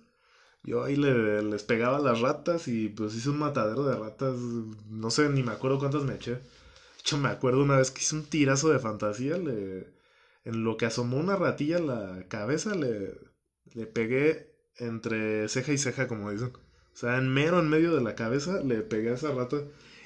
yo 0.63 0.83
ahí 0.83 0.95
le, 0.95 1.43
les 1.43 1.63
pegaba 1.63 1.99
las 1.99 2.21
ratas 2.21 2.67
y 2.67 2.89
pues 2.89 3.15
hice 3.15 3.29
un 3.29 3.39
matadero 3.39 3.85
de 3.85 3.95
ratas. 3.97 4.35
No 4.37 5.11
sé, 5.11 5.29
ni 5.29 5.43
me 5.43 5.51
acuerdo 5.53 5.79
cuántas 5.79 6.03
me 6.03 6.15
eché. 6.15 6.33
De 6.35 6.41
hecho, 6.99 7.17
me 7.17 7.29
acuerdo 7.29 7.63
una 7.63 7.77
vez 7.77 7.91
que 7.91 8.01
hice 8.01 8.15
un 8.15 8.25
tirazo 8.25 8.69
de 8.69 8.79
fantasía, 8.79 9.37
le, 9.37 9.87
en 10.45 10.63
lo 10.63 10.77
que 10.77 10.85
asomó 10.87 11.17
una 11.17 11.35
ratilla 11.35 11.77
a 11.77 11.81
la 11.81 12.27
cabeza, 12.27 12.75
le, 12.75 13.15
le 13.73 13.85
pegué 13.87 14.53
entre 14.77 15.47
ceja 15.49 15.73
y 15.73 15.77
ceja, 15.77 16.07
como 16.07 16.31
dicen. 16.31 16.51
O 16.93 16.97
sea, 16.97 17.17
en 17.17 17.29
mero 17.33 17.59
en 17.59 17.69
medio 17.69 17.95
de 17.95 18.01
la 18.01 18.15
cabeza 18.15 18.61
le 18.63 18.81
pegué 18.81 19.11
a 19.11 19.13
esa 19.15 19.31
rata. 19.33 19.57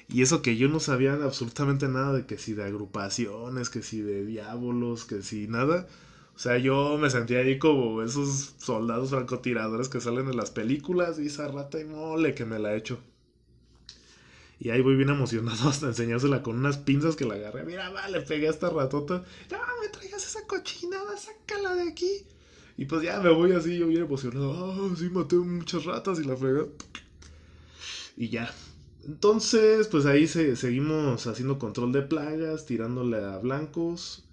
Y 0.08 0.22
eso 0.22 0.40
que 0.42 0.56
yo 0.56 0.68
no 0.68 0.80
sabía 0.80 1.14
absolutamente 1.14 1.88
nada 1.88 2.12
de 2.12 2.26
que 2.26 2.38
si 2.38 2.52
de 2.54 2.64
agrupaciones, 2.64 3.70
que 3.70 3.82
si 3.82 4.00
de 4.02 4.24
diábolos, 4.24 5.04
que 5.04 5.22
si 5.22 5.48
nada. 5.48 5.86
O 6.36 6.38
sea, 6.38 6.58
yo 6.58 6.98
me 6.98 7.08
sentía 7.08 7.38
ahí 7.38 7.58
como 7.58 8.02
esos 8.02 8.54
soldados 8.58 9.08
francotiradores 9.08 9.88
que 9.88 10.02
salen 10.02 10.28
en 10.28 10.36
las 10.36 10.50
películas 10.50 11.18
y 11.18 11.28
esa 11.28 11.48
rata 11.48 11.80
y 11.80 11.84
mole 11.84 12.34
que 12.34 12.44
me 12.44 12.58
la 12.58 12.74
he 12.74 12.76
hecho. 12.76 12.98
Y 14.60 14.68
ahí 14.68 14.82
voy 14.82 14.96
bien 14.96 15.08
emocionado 15.08 15.68
hasta 15.68 15.86
enseñársela 15.86 16.42
con 16.42 16.58
unas 16.58 16.76
pinzas 16.76 17.16
que 17.16 17.24
la 17.24 17.34
agarré. 17.34 17.64
Mira, 17.64 17.88
va, 17.88 18.06
le 18.08 18.20
pegué 18.20 18.48
a 18.48 18.50
esta 18.50 18.68
ratota. 18.68 19.24
No, 19.50 19.58
me 19.80 19.88
traigas 19.88 20.26
esa 20.26 20.46
cochinada, 20.46 21.16
sácala 21.16 21.74
de 21.74 21.88
aquí. 21.88 22.26
Y 22.76 22.84
pues 22.84 23.02
ya 23.02 23.18
me 23.20 23.30
voy 23.30 23.52
así, 23.52 23.78
yo 23.78 23.86
bien 23.86 24.02
emocionado. 24.02 24.72
Ah, 24.72 24.94
sí, 24.94 25.08
maté 25.08 25.36
muchas 25.36 25.86
ratas 25.86 26.20
y 26.20 26.24
la 26.24 26.36
frega. 26.36 26.66
Y 28.14 28.28
ya. 28.28 28.52
Entonces, 29.06 29.88
pues 29.88 30.04
ahí 30.04 30.26
se, 30.26 30.54
seguimos 30.56 31.26
haciendo 31.26 31.58
control 31.58 31.92
de 31.92 32.02
plagas, 32.02 32.66
tirándole 32.66 33.16
a 33.24 33.38
blancos. 33.38 34.25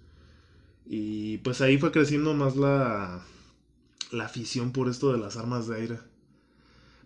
Y 0.86 1.38
pues 1.38 1.60
ahí 1.60 1.78
fue 1.78 1.92
creciendo 1.92 2.34
más 2.34 2.56
la, 2.56 3.22
la 4.10 4.24
afición 4.24 4.72
por 4.72 4.88
esto 4.88 5.12
de 5.12 5.18
las 5.18 5.36
armas 5.36 5.66
de 5.66 5.76
aire. 5.76 5.98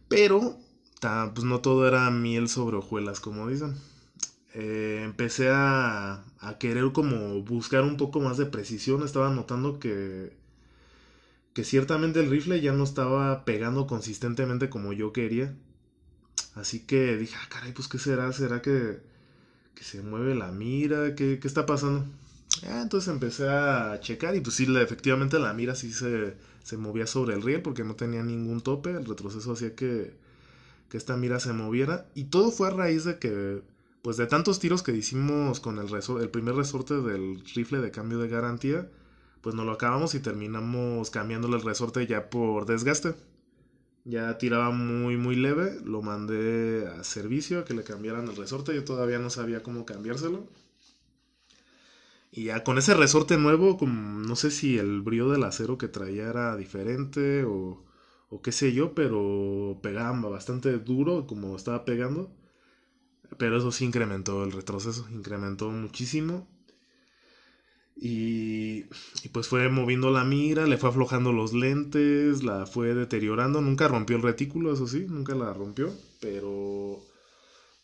Pero 0.09 0.59
pues 1.01 1.45
no 1.45 1.61
todo 1.61 1.87
era 1.87 2.11
miel 2.11 2.49
sobre 2.49 2.77
hojuelas, 2.77 3.21
como 3.21 3.49
dicen. 3.49 3.77
Eh, 4.55 5.03
empecé 5.05 5.51
a, 5.51 6.25
a, 6.41 6.59
querer 6.59 6.91
como 6.93 7.43
buscar 7.43 7.85
un 7.85 7.97
poco 7.97 8.21
más 8.21 8.37
de 8.37 8.47
precisión. 8.47 9.03
Estaba 9.03 9.31
notando 9.31 9.79
que, 9.79 10.33
que 11.53 11.65
ciertamente 11.65 12.21
el 12.21 12.31
rifle 12.31 12.61
ya 12.61 12.73
no 12.73 12.85
estaba 12.85 13.45
pegando 13.45 13.87
consistentemente 13.87 14.71
como 14.71 14.93
yo 14.93 15.13
quería. 15.13 15.55
Así 16.55 16.81
que 16.81 17.17
dije, 17.17 17.37
ah, 17.41 17.47
caray, 17.49 17.73
pues 17.73 17.87
¿qué 17.89 17.99
será? 17.99 18.33
¿Será 18.33 18.63
que, 18.63 19.01
que 19.75 19.85
se 19.85 20.03
mueve 20.03 20.35
la 20.35 20.51
mira? 20.51 21.15
¿Qué, 21.15 21.39
qué 21.41 21.47
está 21.47 21.67
pasando? 21.67 22.05
Ah, 22.67 22.81
entonces 22.83 23.09
empecé 23.13 23.49
a 23.49 23.99
checar 24.01 24.35
y 24.35 24.41
pues 24.41 24.57
sí, 24.57 24.67
efectivamente 24.79 25.39
la 25.39 25.53
mira 25.55 25.75
sí 25.75 25.93
se, 25.93 26.35
se 26.65 26.77
movía 26.77 27.07
sobre 27.07 27.35
el 27.35 27.43
riel 27.43 27.63
porque 27.63 27.85
no 27.85 27.95
tenía 27.95 28.23
ningún 28.23 28.61
tope. 28.61 28.91
El 28.91 29.05
retroceso 29.05 29.53
hacía 29.53 29.75
que 29.75 30.17
que 30.91 30.99
esta 30.99 31.17
mira 31.17 31.41
se 31.41 31.53
moviera. 31.55 32.07
Y 32.15 32.27
todo 32.27 32.51
fue 32.53 32.69
a 32.69 32.71
raíz 32.73 33.05
de 33.05 33.19
que, 33.19 33.63
pues 34.03 34.17
de 34.19 34.27
tantos 34.27 34.61
tiros 34.61 34.83
que 34.85 34.93
hicimos 34.97 35.61
con 35.61 35.79
el, 35.79 35.89
el 36.23 36.31
primer 36.31 36.55
resorte 36.57 36.95
del 37.03 37.43
rifle 37.55 37.81
de 37.81 37.91
cambio 37.93 38.19
de 38.21 38.29
garantía, 38.29 38.89
pues 39.43 39.55
nos 39.57 39.67
lo 39.67 39.73
acabamos 39.73 40.15
y 40.15 40.21
terminamos 40.21 41.11
cambiándole 41.11 41.57
el 41.57 41.63
resorte 41.65 42.07
ya 42.07 42.31
por 42.31 42.67
desgaste. 42.67 43.15
Ya 44.05 44.39
tiraba 44.39 44.71
muy 44.71 45.17
muy 45.17 45.37
leve, 45.37 45.79
lo 45.85 46.03
mandé 46.03 46.87
a 46.89 47.05
servicio 47.05 47.61
a 47.61 47.65
que 47.65 47.75
le 47.75 47.85
cambiaran 47.85 48.29
el 48.29 48.37
resorte, 48.37 48.75
yo 48.75 48.85
todavía 48.85 49.19
no 49.19 49.31
sabía 49.31 49.63
cómo 49.63 49.85
cambiárselo. 49.87 50.47
Y 52.31 52.45
ya 52.45 52.63
con 52.63 52.79
ese 52.79 52.95
resorte 52.95 53.37
nuevo, 53.39 53.77
como, 53.77 54.21
no 54.21 54.37
sé 54.37 54.51
si 54.51 54.79
el 54.79 55.01
brío 55.03 55.31
del 55.31 55.45
acero 55.45 55.79
que 55.79 55.89
traía 55.89 56.29
era 56.29 56.57
diferente 56.57 57.45
o, 57.45 57.83
o 58.29 58.43
qué 58.43 58.53
sé 58.53 58.73
yo, 58.73 58.95
pero 58.95 59.79
pegaba 59.83 60.13
bastante 60.29 60.79
duro 60.79 61.27
como 61.27 61.57
estaba 61.57 61.85
pegando. 61.85 62.31
Pero 63.39 63.57
eso 63.57 63.73
sí 63.73 63.85
incrementó 63.87 64.45
el 64.45 64.53
retroceso, 64.53 65.07
incrementó 65.11 65.71
muchísimo. 65.71 66.47
Y, 68.01 68.85
y, 69.25 69.29
pues 69.33 69.49
fue 69.49 69.69
moviendo 69.69 70.11
la 70.11 70.23
mira, 70.25 70.67
le 70.67 70.77
fue 70.79 70.89
aflojando 70.91 71.33
los 71.33 71.53
lentes, 71.53 72.45
la 72.45 72.65
fue 72.67 72.95
deteriorando. 72.95 73.61
Nunca 73.61 73.89
rompió 73.89 74.17
el 74.17 74.23
retículo, 74.23 74.73
eso 74.73 74.87
sí, 74.87 75.07
nunca 75.09 75.35
la 75.35 75.53
rompió. 75.53 75.93
Pero, 76.21 77.01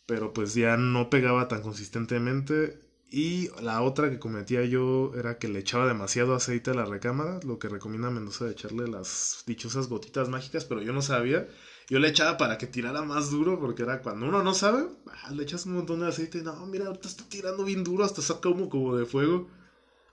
pero 0.06 0.32
pues 0.34 0.54
ya 0.54 0.76
no 0.76 1.10
pegaba 1.10 1.48
tan 1.48 1.62
consistentemente. 1.62 2.78
Y 3.16 3.49
la 3.62 3.80
otra 3.83 4.11
que 4.11 4.18
cometía 4.18 4.64
yo 4.64 5.12
era 5.14 5.38
que 5.38 5.47
le 5.47 5.61
echaba 5.61 5.87
demasiado 5.87 6.35
aceite 6.35 6.73
a 6.73 6.75
la 6.75 6.85
recámara, 6.85 7.38
lo 7.44 7.61
que 7.61 7.68
recomienda 7.68 8.11
Mendoza 8.11 8.44
de 8.44 8.50
echarle 8.50 8.88
las 8.88 9.44
dichosas 9.47 9.87
gotitas 9.87 10.28
mágicas, 10.28 10.64
pero 10.64 10.83
yo 10.83 10.92
no 10.92 11.00
sabía. 11.00 11.47
Yo 11.88 12.00
le 12.00 12.09
echaba 12.09 12.37
para 12.38 12.59
que 12.59 12.66
tirara 12.66 13.02
más 13.02 13.30
duro, 13.30 13.61
porque 13.61 13.85
era 13.85 14.02
cuando 14.02 14.26
uno 14.26 14.42
no 14.42 14.52
sabe, 14.52 14.88
ah, 15.06 15.30
le 15.30 15.44
echas 15.44 15.64
un 15.64 15.75
montón 15.75 16.00
de 16.00 16.09
aceite 16.09 16.38
y 16.38 16.42
no, 16.42 16.66
mira, 16.66 16.87
ahorita 16.87 17.06
está 17.06 17.23
tirando 17.28 17.62
bien 17.62 17.85
duro, 17.85 18.02
hasta 18.02 18.21
saca 18.21 18.40
como, 18.40 18.68
como 18.68 18.97
de 18.97 19.06
fuego. 19.06 19.49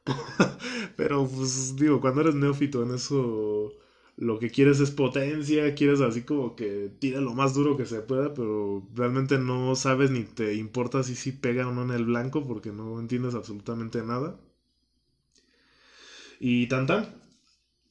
pero 0.96 1.27
pues 1.27 1.75
digo, 1.77 2.01
cuando 2.01 2.22
eres 2.22 2.36
neófito 2.36 2.84
en 2.84 2.93
eso 2.93 3.74
lo 4.22 4.40
que 4.40 4.50
quieres 4.51 4.80
es 4.80 4.92
potencia, 4.92 5.75
quieres 5.75 6.01
así 6.01 6.24
como 6.24 6.56
que 6.56 6.92
tire 7.00 7.22
lo 7.22 7.34
más 7.34 7.54
duro 7.56 7.78
que 7.78 7.86
se 7.88 8.01
pueda, 8.01 8.34
pero 8.34 8.88
realmente 8.96 9.38
no 9.40 9.75
sabes 9.75 10.12
ni 10.12 10.24
te 10.25 10.56
importa 10.56 11.04
si 11.04 11.16
sí 11.16 11.32
pega 11.34 11.68
o 11.68 11.74
no 11.74 11.84
en 11.84 11.92
el 11.92 12.06
blanco 12.06 12.48
porque 12.48 12.72
no 12.72 13.00
entiendes 13.00 13.36
absolutamente 13.36 14.04
nada. 14.04 14.40
Y 16.40 16.68
tan 16.68 16.88
tan. 16.88 17.08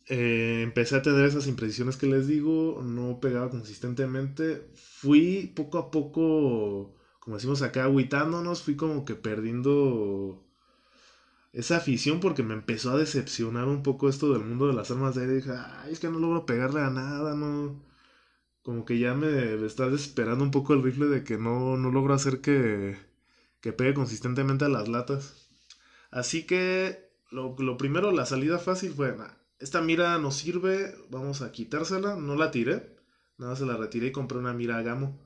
eh, 0.09 0.63
empecé 0.65 0.97
a 0.97 1.03
tener 1.03 1.25
esas 1.27 1.47
impresiones 1.49 1.97
que 1.97 2.07
les 2.07 2.27
digo, 2.29 2.83
no 2.85 3.21
pegaba 3.21 3.51
consistentemente. 3.51 4.63
Fui 4.75 5.53
poco 5.57 5.79
a 5.79 5.91
poco, 5.93 6.95
como 7.21 7.37
decimos 7.37 7.63
acá, 7.63 7.85
agüitándonos, 7.85 8.63
fui 8.63 8.77
como 8.77 9.05
que 9.07 9.17
perdiendo 9.17 10.45
esa 11.52 11.76
afición 11.78 12.21
porque 12.21 12.42
me 12.42 12.54
empezó 12.54 12.92
a 12.92 12.99
decepcionar 12.99 13.66
un 13.69 13.83
poco 13.83 14.09
esto 14.09 14.33
del 14.33 14.45
mundo 14.45 14.69
de 14.69 14.75
las 14.75 14.90
armas 14.90 15.14
de 15.14 15.23
aire. 15.23 15.35
Dije, 15.37 15.52
ay, 15.52 15.92
es 15.92 16.00
que 16.00 16.09
no 16.11 16.19
logro 16.19 16.47
pegarle 16.47 16.80
a 16.80 16.90
nada, 16.90 17.35
no. 17.35 17.83
Como 18.62 18.85
que 18.85 18.99
ya 18.99 19.14
me, 19.14 19.64
está 19.66 19.88
desesperando 19.88 20.45
un 20.45 20.50
poco 20.50 20.75
el 20.75 20.83
rifle 20.83 21.07
de 21.07 21.25
que 21.25 21.38
no, 21.38 21.76
no 21.76 21.90
logro 21.90 22.14
hacer 22.14 22.40
que, 22.40 22.97
que 23.61 23.73
pegue 23.73 23.95
consistentemente 23.95 24.64
a 24.66 24.69
las 24.69 24.88
latas. 24.88 25.49
Así 26.11 26.47
que 26.47 27.11
lo, 27.30 27.57
lo 27.59 27.76
primero, 27.78 28.12
la 28.12 28.26
salida 28.26 28.59
fácil 28.59 28.92
fue, 28.92 29.16
esta 29.59 29.80
mira 29.83 30.19
no 30.19 30.30
sirve, 30.30 30.95
vamos 31.11 31.42
a 31.42 31.52
quitársela, 31.52 32.16
no 32.16 32.37
la 32.37 32.50
tiré, 32.50 32.97
nada 33.38 33.57
se 33.57 33.66
la 33.66 33.76
retiré 33.76 34.09
y 34.09 34.12
compré 34.12 34.38
una 34.38 34.52
mira 34.54 34.78
a 34.78 34.83
gamo. 34.83 35.19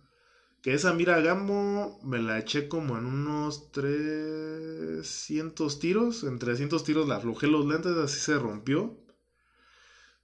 Que 0.64 0.73
esa 0.73 0.94
mira 0.94 1.16
a 1.16 1.21
gamo 1.21 2.00
me 2.02 2.18
la 2.18 2.38
eché 2.38 2.68
como 2.68 2.97
en 2.97 3.04
unos 3.04 3.71
300 3.71 5.78
tiros, 5.78 6.25
en 6.25 6.38
300 6.38 6.83
tiros 6.85 7.06
la 7.06 7.16
aflojé 7.16 7.49
los 7.49 7.66
lentes, 7.66 7.94
así 7.99 8.18
se 8.18 8.38
rompió. 8.38 8.99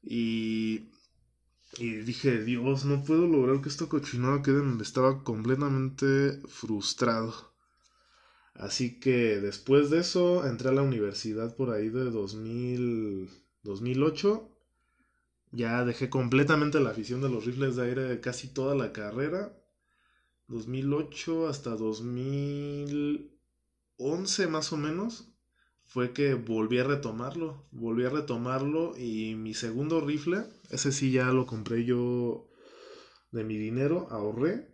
Y, 0.03 0.89
dije, 1.79 2.43
Dios, 2.43 2.87
no 2.87 3.05
puedo 3.05 3.27
lograr 3.27 3.61
que 3.61 3.69
esto 3.69 3.91
cochinado 3.91 4.43
quede 4.43 4.63
estaba 4.83 5.23
completamente 5.25 6.41
frustrado. 6.49 7.53
Así 8.55 8.99
que 8.99 9.43
después 9.43 9.91
de 9.91 9.99
eso 9.99 10.47
entré 10.47 10.71
a 10.71 10.73
la 10.73 10.81
universidad 10.81 11.55
por 11.55 11.71
ahí 11.71 11.91
de 11.91 12.05
2000, 12.05 13.29
2008 13.63 14.57
ya 15.53 15.85
dejé 15.85 16.09
completamente 16.09 16.81
la 16.81 16.91
afición 16.91 17.21
de 17.21 17.29
los 17.29 17.45
rifles 17.45 17.77
de 17.77 17.85
aire 17.85 18.21
casi 18.21 18.49
toda 18.49 18.75
la 18.75 18.93
carrera. 18.93 19.60
2008 20.51 21.49
hasta 21.49 21.71
2011 21.71 24.47
más 24.49 24.73
o 24.73 24.77
menos 24.77 25.33
fue 25.87 26.13
que 26.13 26.35
volví 26.35 26.79
a 26.79 26.85
retomarlo. 26.85 27.69
Volví 27.71 28.05
a 28.05 28.11
retomarlo 28.11 28.97
y 28.97 29.37
mi 29.37 29.55
segundo 29.55 30.01
rifle, 30.01 30.45
ese 30.71 30.93
sí 30.93 31.13
ya 31.13 31.27
lo 31.27 31.47
compré 31.47 31.85
yo 31.85 32.49
de 33.31 33.45
mi 33.45 33.57
dinero, 33.57 34.09
ahorré. 34.11 34.69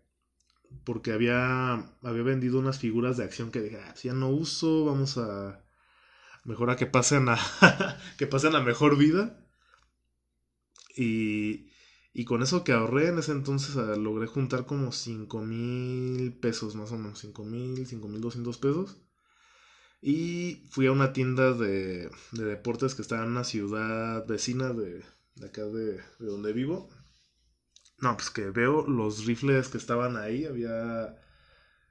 Porque 0.85 1.13
había, 1.13 1.75
había 2.03 2.23
vendido 2.23 2.59
unas 2.59 2.79
figuras 2.79 3.17
de 3.17 3.25
acción 3.25 3.51
que 3.51 3.63
dije, 3.63 3.79
ah, 3.79 3.95
si 3.97 4.09
ya 4.09 4.15
no 4.15 4.29
uso, 4.29 4.85
vamos 4.85 5.17
a, 5.17 5.65
mejor 6.45 6.71
a 6.71 6.77
que 6.77 6.87
pasen 6.87 7.29
a, 7.29 7.39
que 8.19 8.27
pasen 8.27 8.55
a 8.55 8.61
mejor 8.61 8.99
vida. 8.99 9.43
Y, 10.97 11.71
y 12.19 12.25
con 12.25 12.43
eso 12.43 12.65
que 12.65 12.73
ahorré 12.73 13.09
en 13.09 13.19
ese 13.19 13.33
entonces 13.33 13.77
ah, 13.77 13.95
logré 13.95 14.27
juntar 14.27 14.65
como 14.65 14.91
5 14.91 15.43
mil 15.43 16.33
pesos 16.41 16.75
más 16.75 16.91
o 16.91 16.97
menos, 16.97 17.19
5 17.19 17.45
mil, 17.45 17.87
5 17.87 18.09
mil 18.09 18.23
200 18.23 18.57
pesos. 18.57 18.97
Y 20.01 20.67
fui 20.71 20.87
a 20.87 20.93
una 20.93 21.13
tienda 21.13 21.53
de, 21.53 22.09
de, 22.33 22.45
deportes 22.45 22.95
que 22.95 23.03
estaba 23.03 23.23
en 23.25 23.33
una 23.33 23.45
ciudad 23.45 24.27
vecina 24.27 24.73
de, 24.73 25.05
de 25.35 25.47
acá 25.47 25.67
de, 25.67 25.97
de 25.97 26.27
donde 26.27 26.55
vivo. 26.55 26.89
No, 28.01 28.17
pues 28.17 28.31
que 28.31 28.49
veo 28.49 28.87
los 28.87 29.27
rifles 29.27 29.69
que 29.69 29.77
estaban 29.77 30.17
ahí, 30.17 30.47
había 30.47 31.21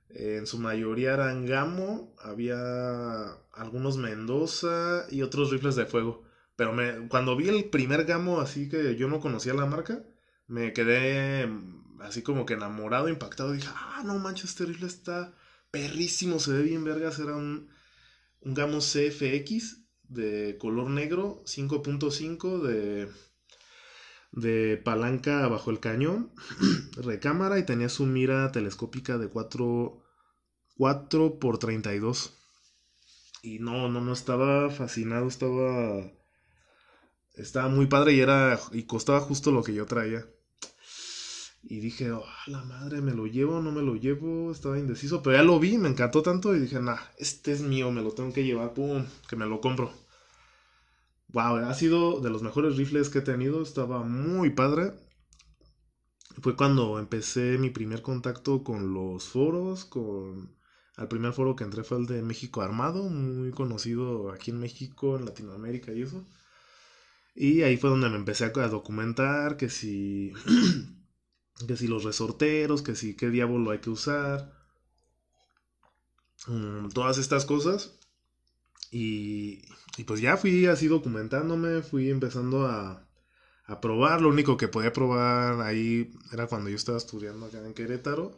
en 0.10 0.48
su 0.48 0.58
mayoría 0.58 1.14
eran 1.14 1.46
Gamo, 1.46 2.16
había 2.20 3.26
algunos 3.54 3.98
Mendoza 3.98 5.06
y 5.12 5.22
otros 5.22 5.52
rifles 5.52 5.76
de 5.76 5.86
fuego. 5.86 6.24
Pero 6.56 6.74
me, 6.74 7.10
cuando 7.10 7.36
vi 7.36 7.48
el 7.48 7.66
primer 7.66 8.06
Gamo 8.06 8.42
así 8.42 8.70
que 8.70 8.96
yo 8.96 9.08
no 9.08 9.20
conocía 9.20 9.54
la 9.54 9.68
marca, 9.68 10.04
me 10.48 10.74
quedé 10.74 11.48
mm, 11.48 12.02
así 12.02 12.22
como 12.22 12.46
que 12.46 12.54
enamorado, 12.56 13.10
impactado. 13.10 13.52
Dije, 13.52 13.70
ah, 13.74 14.04
no 14.06 14.20
manches, 14.20 14.52
este 14.52 14.66
rifle 14.66 14.88
está 14.88 15.34
perrísimo, 15.72 16.40
se 16.40 16.54
ve 16.54 16.64
bien 16.64 16.84
vergas. 16.84 17.20
Era 17.20 17.36
un, 17.36 17.70
un 18.42 18.54
Gamo 18.54 18.80
CFX 18.80 19.82
de 20.04 20.58
color 20.60 20.90
negro, 20.90 21.44
5.5 21.46 22.62
de 22.62 23.10
de 24.36 24.78
palanca 24.78 25.48
bajo 25.48 25.72
el 25.72 25.80
cañón, 25.80 26.32
recámara 26.98 27.58
y 27.58 27.66
tenía 27.66 27.90
su 27.90 28.06
mira 28.06 28.52
telescópica 28.52 29.18
de 29.18 29.30
4, 29.30 30.04
4 30.78 31.40
por 31.40 31.58
32. 31.58 32.34
Y 33.42 33.60
no, 33.60 33.88
no, 33.90 34.02
no 34.02 34.12
estaba 34.14 34.70
fascinado, 34.70 35.28
estaba 35.28 36.12
estaba 37.38 37.70
muy 37.70 37.88
padre 37.88 38.14
y 38.14 38.20
era 38.20 38.60
y 38.72 38.84
costaba 38.84 39.20
justo 39.22 39.52
lo 39.52 39.64
que 39.64 39.74
yo 39.74 39.86
traía. 39.86 40.26
Y 41.68 41.80
dije, 41.80 42.12
oh, 42.12 42.26
la 42.46 42.64
madre, 42.64 43.02
¿me 43.02 43.14
lo 43.14 43.26
llevo 43.26 43.60
no 43.60 43.72
me 43.72 43.82
lo 43.82 43.96
llevo? 43.96 44.52
Estaba 44.52 44.78
indeciso, 44.78 45.24
pero 45.24 45.38
ya 45.38 45.44
lo 45.44 45.60
vi, 45.60 45.78
me 45.80 45.90
encantó 45.90 46.22
tanto 46.22 46.56
y 46.56 46.60
dije, 46.60 46.80
nah, 46.80 47.00
este 47.18 47.54
es 47.54 47.62
mío, 47.62 47.92
me 47.92 48.04
lo 48.04 48.12
tengo 48.12 48.32
que 48.32 48.44
llevar, 48.44 48.74
pum, 48.74 49.04
que 49.28 49.36
me 49.36 49.48
lo 49.48 49.62
compro. 49.62 49.92
Wow, 51.30 51.58
ha 51.58 51.74
sido 51.74 52.22
de 52.22 52.30
los 52.30 52.44
mejores 52.44 52.78
rifles 52.78 53.10
que 53.10 53.20
he 53.20 53.22
tenido, 53.24 53.64
estaba 53.64 54.04
muy 54.04 54.52
padre. 54.52 54.94
Fue 56.42 56.56
cuando 56.56 57.00
empecé 57.00 57.58
mi 57.58 57.72
primer 57.72 58.02
contacto 58.02 58.64
con 58.64 58.94
los 58.94 59.28
foros, 59.28 59.86
con... 59.86 60.56
Al 60.98 61.10
primer 61.10 61.34
foro 61.34 61.56
que 61.56 61.66
entré 61.66 61.84
fue 61.84 61.98
el 61.98 62.06
de 62.06 62.22
México 62.22 62.62
Armado, 62.62 63.10
muy 63.10 63.52
conocido 63.52 64.32
aquí 64.32 64.52
en 64.52 64.60
México, 64.60 65.18
en 65.18 65.26
Latinoamérica 65.26 65.92
y 65.92 66.04
eso. 66.04 66.26
Y 67.36 67.64
ahí 67.64 67.76
fue 67.76 67.90
donde 67.90 68.10
me 68.10 68.16
empecé 68.16 68.46
a 68.46 68.68
documentar 68.70 69.58
que 69.58 69.70
si... 69.70 70.32
que 71.68 71.78
si 71.78 71.88
los 71.88 72.04
resorteros, 72.04 72.82
que 72.82 72.96
si 72.96 73.16
qué 73.16 73.30
diablo 73.30 73.72
hay 73.72 73.80
que 73.80 73.90
usar. 73.90 74.54
Mm, 76.48 76.90
todas 76.90 77.18
estas 77.18 77.46
cosas. 77.46 78.00
Y, 78.92 79.62
pues 80.08 80.22
ya 80.22 80.38
fui 80.38 80.66
así 80.68 80.88
documentándome, 80.88 81.82
fui 81.82 82.10
empezando 82.10 82.66
a, 82.68 83.02
probar. 83.82 84.22
Lo 84.22 84.30
único 84.30 84.58
que 84.58 84.68
podía 84.68 84.94
probar 84.94 85.62
ahí 85.62 86.14
era 86.32 86.48
cuando 86.48 86.70
yo 86.70 86.76
estaba 86.76 86.98
estudiando 86.98 87.48
acá 87.48 87.66
en 87.66 87.74
Querétaro. 87.74 88.38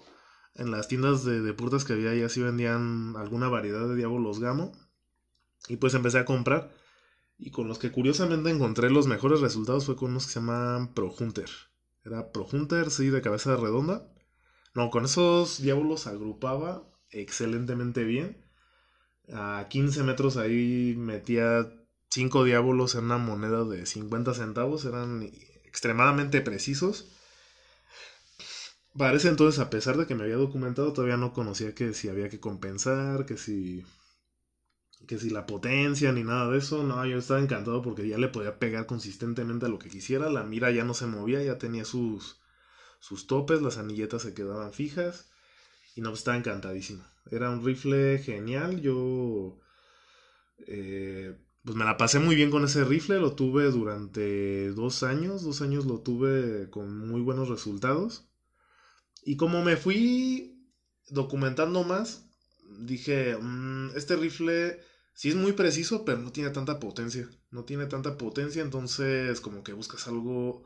En 0.55 0.71
las 0.71 0.87
tiendas 0.87 1.23
de 1.23 1.41
deportes 1.41 1.85
que 1.85 1.93
había 1.93 2.15
ya 2.15 2.29
sí 2.29 2.41
vendían 2.41 3.15
alguna 3.17 3.49
variedad 3.49 3.87
de 3.87 3.95
Diabolos 3.95 4.39
Gamo. 4.39 4.71
Y 5.67 5.77
pues 5.77 5.93
empecé 5.93 6.19
a 6.19 6.25
comprar. 6.25 6.73
Y 7.37 7.51
con 7.51 7.67
los 7.67 7.79
que 7.79 7.91
curiosamente 7.91 8.49
encontré 8.49 8.89
los 8.89 9.07
mejores 9.07 9.41
resultados 9.41 9.85
fue 9.85 9.95
con 9.95 10.11
unos 10.11 10.25
que 10.25 10.33
se 10.33 10.39
llaman 10.39 10.93
Pro 10.93 11.13
Hunter. 11.17 11.49
Era 12.03 12.31
Pro 12.31 12.47
Hunter, 12.51 12.89
sí, 12.89 13.09
de 13.09 13.21
cabeza 13.21 13.55
redonda. 13.55 14.11
No, 14.73 14.89
con 14.89 15.05
esos 15.05 15.61
diablos 15.61 16.07
agrupaba 16.07 16.83
excelentemente 17.09 18.03
bien 18.03 18.47
a 19.33 19.67
15 19.69 20.03
metros 20.03 20.37
ahí 20.37 20.95
metía 20.97 21.69
5 22.09 22.43
diábolos 22.43 22.95
en 22.95 23.05
una 23.05 23.17
moneda 23.17 23.65
de 23.65 23.85
50 23.85 24.33
centavos, 24.33 24.85
eran 24.85 25.23
extremadamente 25.65 26.41
precisos. 26.41 27.11
Parece 28.97 29.27
entonces, 29.27 29.59
a 29.59 29.69
pesar 29.69 29.97
de 29.97 30.07
que 30.07 30.15
me 30.15 30.23
había 30.23 30.37
documentado, 30.37 30.91
todavía 30.93 31.17
no 31.17 31.33
conocía 31.33 31.75
que 31.75 31.93
si 31.93 32.09
había 32.09 32.29
que 32.29 32.39
compensar, 32.39 33.25
que 33.25 33.37
si 33.37 33.85
que 35.07 35.17
si 35.19 35.29
la 35.29 35.45
potencia 35.45 36.11
ni 36.11 36.23
nada 36.23 36.49
de 36.51 36.57
eso, 36.59 36.83
no, 36.83 37.05
yo 37.05 37.17
estaba 37.17 37.39
encantado 37.39 37.81
porque 37.81 38.07
ya 38.07 38.17
le 38.17 38.27
podía 38.27 38.59
pegar 38.59 38.85
consistentemente 38.85 39.65
a 39.65 39.69
lo 39.69 39.79
que 39.79 39.89
quisiera, 39.89 40.29
la 40.29 40.43
mira 40.43 40.71
ya 40.71 40.83
no 40.83 40.93
se 40.93 41.07
movía, 41.07 41.41
ya 41.43 41.57
tenía 41.57 41.85
sus 41.85 42.39
sus 42.99 43.27
topes, 43.27 43.61
las 43.61 43.77
anilletas 43.77 44.23
se 44.23 44.33
quedaban 44.33 44.73
fijas 44.73 45.29
y 45.97 46.01
no, 46.01 46.09
pues, 46.09 46.19
estaba 46.19 46.37
encantadísimo. 46.37 47.03
Era 47.31 47.49
un 47.49 47.65
rifle 47.65 48.19
genial. 48.19 48.81
Yo. 48.81 49.59
Eh, 50.67 51.35
pues 51.63 51.75
me 51.75 51.85
la 51.85 51.97
pasé 51.97 52.19
muy 52.19 52.35
bien 52.35 52.51
con 52.51 52.63
ese 52.63 52.83
rifle. 52.83 53.19
Lo 53.19 53.33
tuve 53.33 53.65
durante 53.71 54.69
dos 54.71 55.01
años. 55.01 55.43
Dos 55.43 55.61
años 55.61 55.85
lo 55.85 56.01
tuve 56.01 56.69
con 56.69 57.07
muy 57.07 57.21
buenos 57.21 57.49
resultados. 57.49 58.29
Y 59.23 59.37
como 59.37 59.63
me 59.63 59.75
fui 59.75 60.69
documentando 61.09 61.83
más, 61.83 62.29
dije: 62.79 63.35
mm, 63.35 63.95
Este 63.95 64.15
rifle 64.15 64.79
sí 65.17 65.29
es 65.29 65.35
muy 65.35 65.53
preciso, 65.53 66.05
pero 66.05 66.19
no 66.19 66.31
tiene 66.31 66.51
tanta 66.51 66.79
potencia. 66.79 67.27
No 67.51 67.65
tiene 67.65 67.87
tanta 67.87 68.17
potencia, 68.17 68.61
entonces, 68.61 69.41
como 69.41 69.63
que 69.63 69.73
buscas 69.73 70.07
algo 70.07 70.63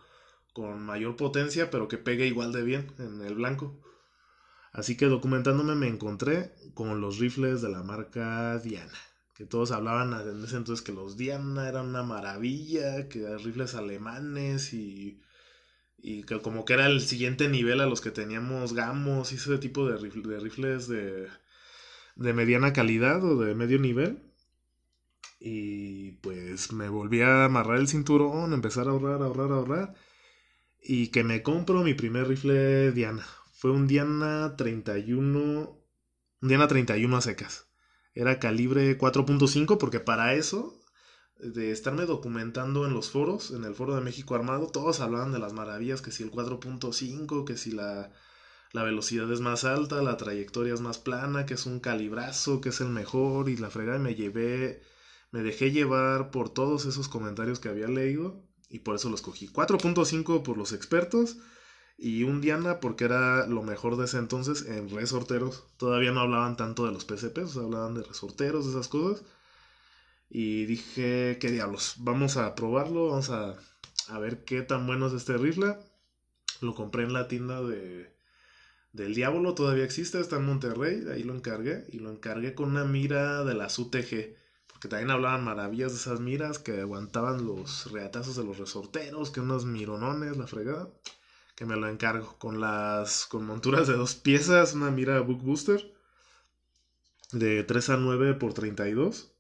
con 0.54 0.82
mayor 0.84 1.16
potencia, 1.16 1.72
pero 1.72 1.88
que 1.88 1.98
pegue 1.98 2.28
igual 2.28 2.52
de 2.52 2.64
bien 2.64 2.92
en 3.00 3.22
el 3.22 3.36
blanco. 3.36 3.80
Así 4.74 4.98
que 4.98 5.06
documentándome 5.06 5.76
me 5.76 5.88
encontré 5.88 6.54
con 6.74 7.00
los 7.00 7.18
rifles 7.20 7.62
de 7.62 7.70
la 7.70 7.82
marca 7.84 8.60
Diana. 8.60 9.00
Que 9.36 9.46
todos 9.46 9.72
hablaban 9.72 10.14
en 10.28 10.44
ese 10.44 10.58
entonces 10.58 10.84
que 10.86 10.92
los 10.92 11.16
Diana 11.16 11.70
eran 11.70 11.88
una 11.88 12.04
maravilla, 12.04 13.08
que 13.08 13.22
eran 13.24 13.40
rifles 13.40 13.74
alemanes 13.76 14.74
y, 14.74 15.22
y 15.98 16.24
que 16.24 16.42
como 16.42 16.66
que 16.66 16.74
era 16.74 16.88
el 16.88 17.02
siguiente 17.02 17.48
nivel 17.48 17.80
a 17.80 17.86
los 17.86 18.02
que 18.02 18.12
teníamos 18.12 18.74
Gamos 18.74 19.32
y 19.32 19.36
ese 19.36 19.58
tipo 19.60 19.88
de, 19.88 19.98
de 20.10 20.40
rifles 20.42 20.90
de, 20.90 21.30
de 22.18 22.34
mediana 22.34 22.74
calidad 22.74 23.24
o 23.24 23.40
de 23.40 23.56
medio 23.56 23.80
nivel. 23.80 24.31
Y 25.44 26.12
pues 26.22 26.72
me 26.72 26.88
volví 26.88 27.22
a 27.22 27.46
amarrar 27.46 27.80
el 27.80 27.88
cinturón, 27.88 28.54
empezar 28.54 28.88
a 28.88 28.92
ahorrar, 28.92 29.24
ahorrar, 29.24 29.52
ahorrar. 29.52 29.96
Y 30.84 31.08
que 31.08 31.24
me 31.24 31.42
compro 31.42 31.82
mi 31.84 31.96
primer 31.96 32.28
rifle 32.28 32.92
Diana. 32.92 33.26
Fue 33.54 33.72
un 33.72 33.88
Diana 33.88 34.56
31. 34.56 35.80
Un 36.42 36.48
Diana 36.48 36.68
31 36.68 37.18
a 37.18 37.22
secas. 37.22 37.68
Era 38.14 38.40
calibre 38.40 38.98
4.5 38.98 39.78
porque 39.80 40.00
para 40.00 40.36
eso 40.36 40.80
de 41.40 41.72
estarme 41.72 42.06
documentando 42.06 42.86
en 42.86 42.94
los 42.94 43.10
foros, 43.10 43.50
en 43.50 43.64
el 43.64 43.74
foro 43.74 43.96
de 43.96 44.02
México 44.02 44.36
Armado, 44.36 44.68
todos 44.68 45.00
hablaban 45.00 45.32
de 45.32 45.40
las 45.40 45.54
maravillas, 45.54 46.02
que 46.02 46.12
si 46.12 46.22
el 46.22 46.32
4.5, 46.32 47.46
que 47.46 47.58
si 47.58 47.72
la, 47.72 48.12
la, 48.74 48.84
velocidad 48.84 49.32
es 49.32 49.40
más 49.40 49.64
alta, 49.64 50.04
la 50.04 50.18
trayectoria 50.18 50.74
es 50.74 50.82
más 50.82 51.00
plana, 51.00 51.48
que 51.48 51.56
es 51.56 51.66
un 51.66 51.80
calibrazo, 51.80 52.62
que 52.62 52.70
es 52.70 52.80
el 52.82 52.90
mejor, 52.90 53.50
y 53.50 53.58
la 53.58 53.72
fregada, 53.72 53.98
y 53.98 54.02
me 54.02 54.16
llevé, 54.16 54.84
me 55.32 55.42
dejé 55.42 55.72
llevar 55.72 56.32
por 56.32 56.50
todos 56.50 56.86
esos 56.86 57.08
comentarios 57.08 57.60
que 57.60 57.70
había 57.70 57.88
leído, 57.88 58.44
y 58.70 58.80
por 58.80 58.96
eso 58.96 59.10
los 59.10 59.22
cogí. 59.22 59.48
4.5 59.48 60.44
por 60.44 60.58
los 60.58 60.74
expertos, 60.74 61.38
y 61.98 62.24
un 62.24 62.42
Diana 62.42 62.80
porque 62.80 63.06
era 63.06 63.46
lo 63.46 63.62
mejor 63.62 63.96
de 63.96 64.06
ese 64.06 64.18
entonces 64.18 64.66
en 64.68 64.90
resorteros. 64.90 65.64
Todavía 65.78 66.12
no 66.12 66.22
hablaban 66.22 66.58
tanto 66.58 66.86
de 66.86 66.92
los 66.92 67.06
PCPs, 67.06 67.58
hablaban 67.58 67.94
de 67.94 68.04
resorteros, 68.04 68.66
de 68.66 68.72
esas 68.72 68.88
cosas. 68.88 69.24
Y 70.28 70.66
dije, 70.66 71.38
¿qué 71.40 71.52
diablos? 71.52 71.96
Vamos 72.00 72.38
a 72.38 72.56
probarlo, 72.56 73.10
vamos 73.10 73.30
a, 73.30 73.56
a 74.08 74.20
ver 74.20 74.44
qué 74.46 74.64
tan 74.64 74.88
bueno 74.88 75.08
es 75.08 75.14
este 75.14 75.38
rifle. 75.38 75.78
Lo 76.62 76.74
compré 76.74 77.04
en 77.04 77.14
la 77.14 77.28
tienda 77.28 77.62
de, 77.62 78.16
del 78.94 79.14
Diablo, 79.14 79.54
todavía 79.54 79.84
existe, 79.84 80.20
está 80.20 80.38
en 80.38 80.46
Monterrey, 80.46 81.04
ahí 81.12 81.24
lo 81.24 81.36
encargué. 81.36 81.86
Y 81.92 82.00
lo 82.00 82.12
encargué 82.12 82.56
con 82.56 82.72
una 82.72 82.84
mira 82.84 83.44
de 83.44 83.54
las 83.54 83.78
UTG, 83.78 84.36
porque 84.82 84.96
también 84.96 85.12
hablaban 85.12 85.44
maravillas 85.44 85.92
de 85.92 86.00
esas 86.00 86.20
miras 86.20 86.58
que 86.58 86.82
aguantaban 86.82 87.46
los 87.46 87.92
reatazos 87.92 88.36
de 88.36 88.44
los 88.44 88.58
resorteros, 88.58 89.30
que 89.30 89.40
unos 89.40 89.66
mironones, 89.66 90.38
la 90.38 90.48
fregada. 90.48 90.90
Que 91.56 91.68
me 91.68 91.76
lo 91.76 91.88
encargo 91.88 92.36
con 92.40 92.60
las 92.60 93.28
con 93.28 93.46
monturas 93.46 93.88
de 93.88 93.94
dos 93.94 94.16
piezas, 94.16 94.74
una 94.74 94.90
mira 94.90 95.20
Book 95.20 95.44
Booster 95.44 95.94
de 97.32 97.64
3 97.64 97.90
a 97.92 97.98
9 97.98 98.34
por 98.34 98.54
32 98.54 99.32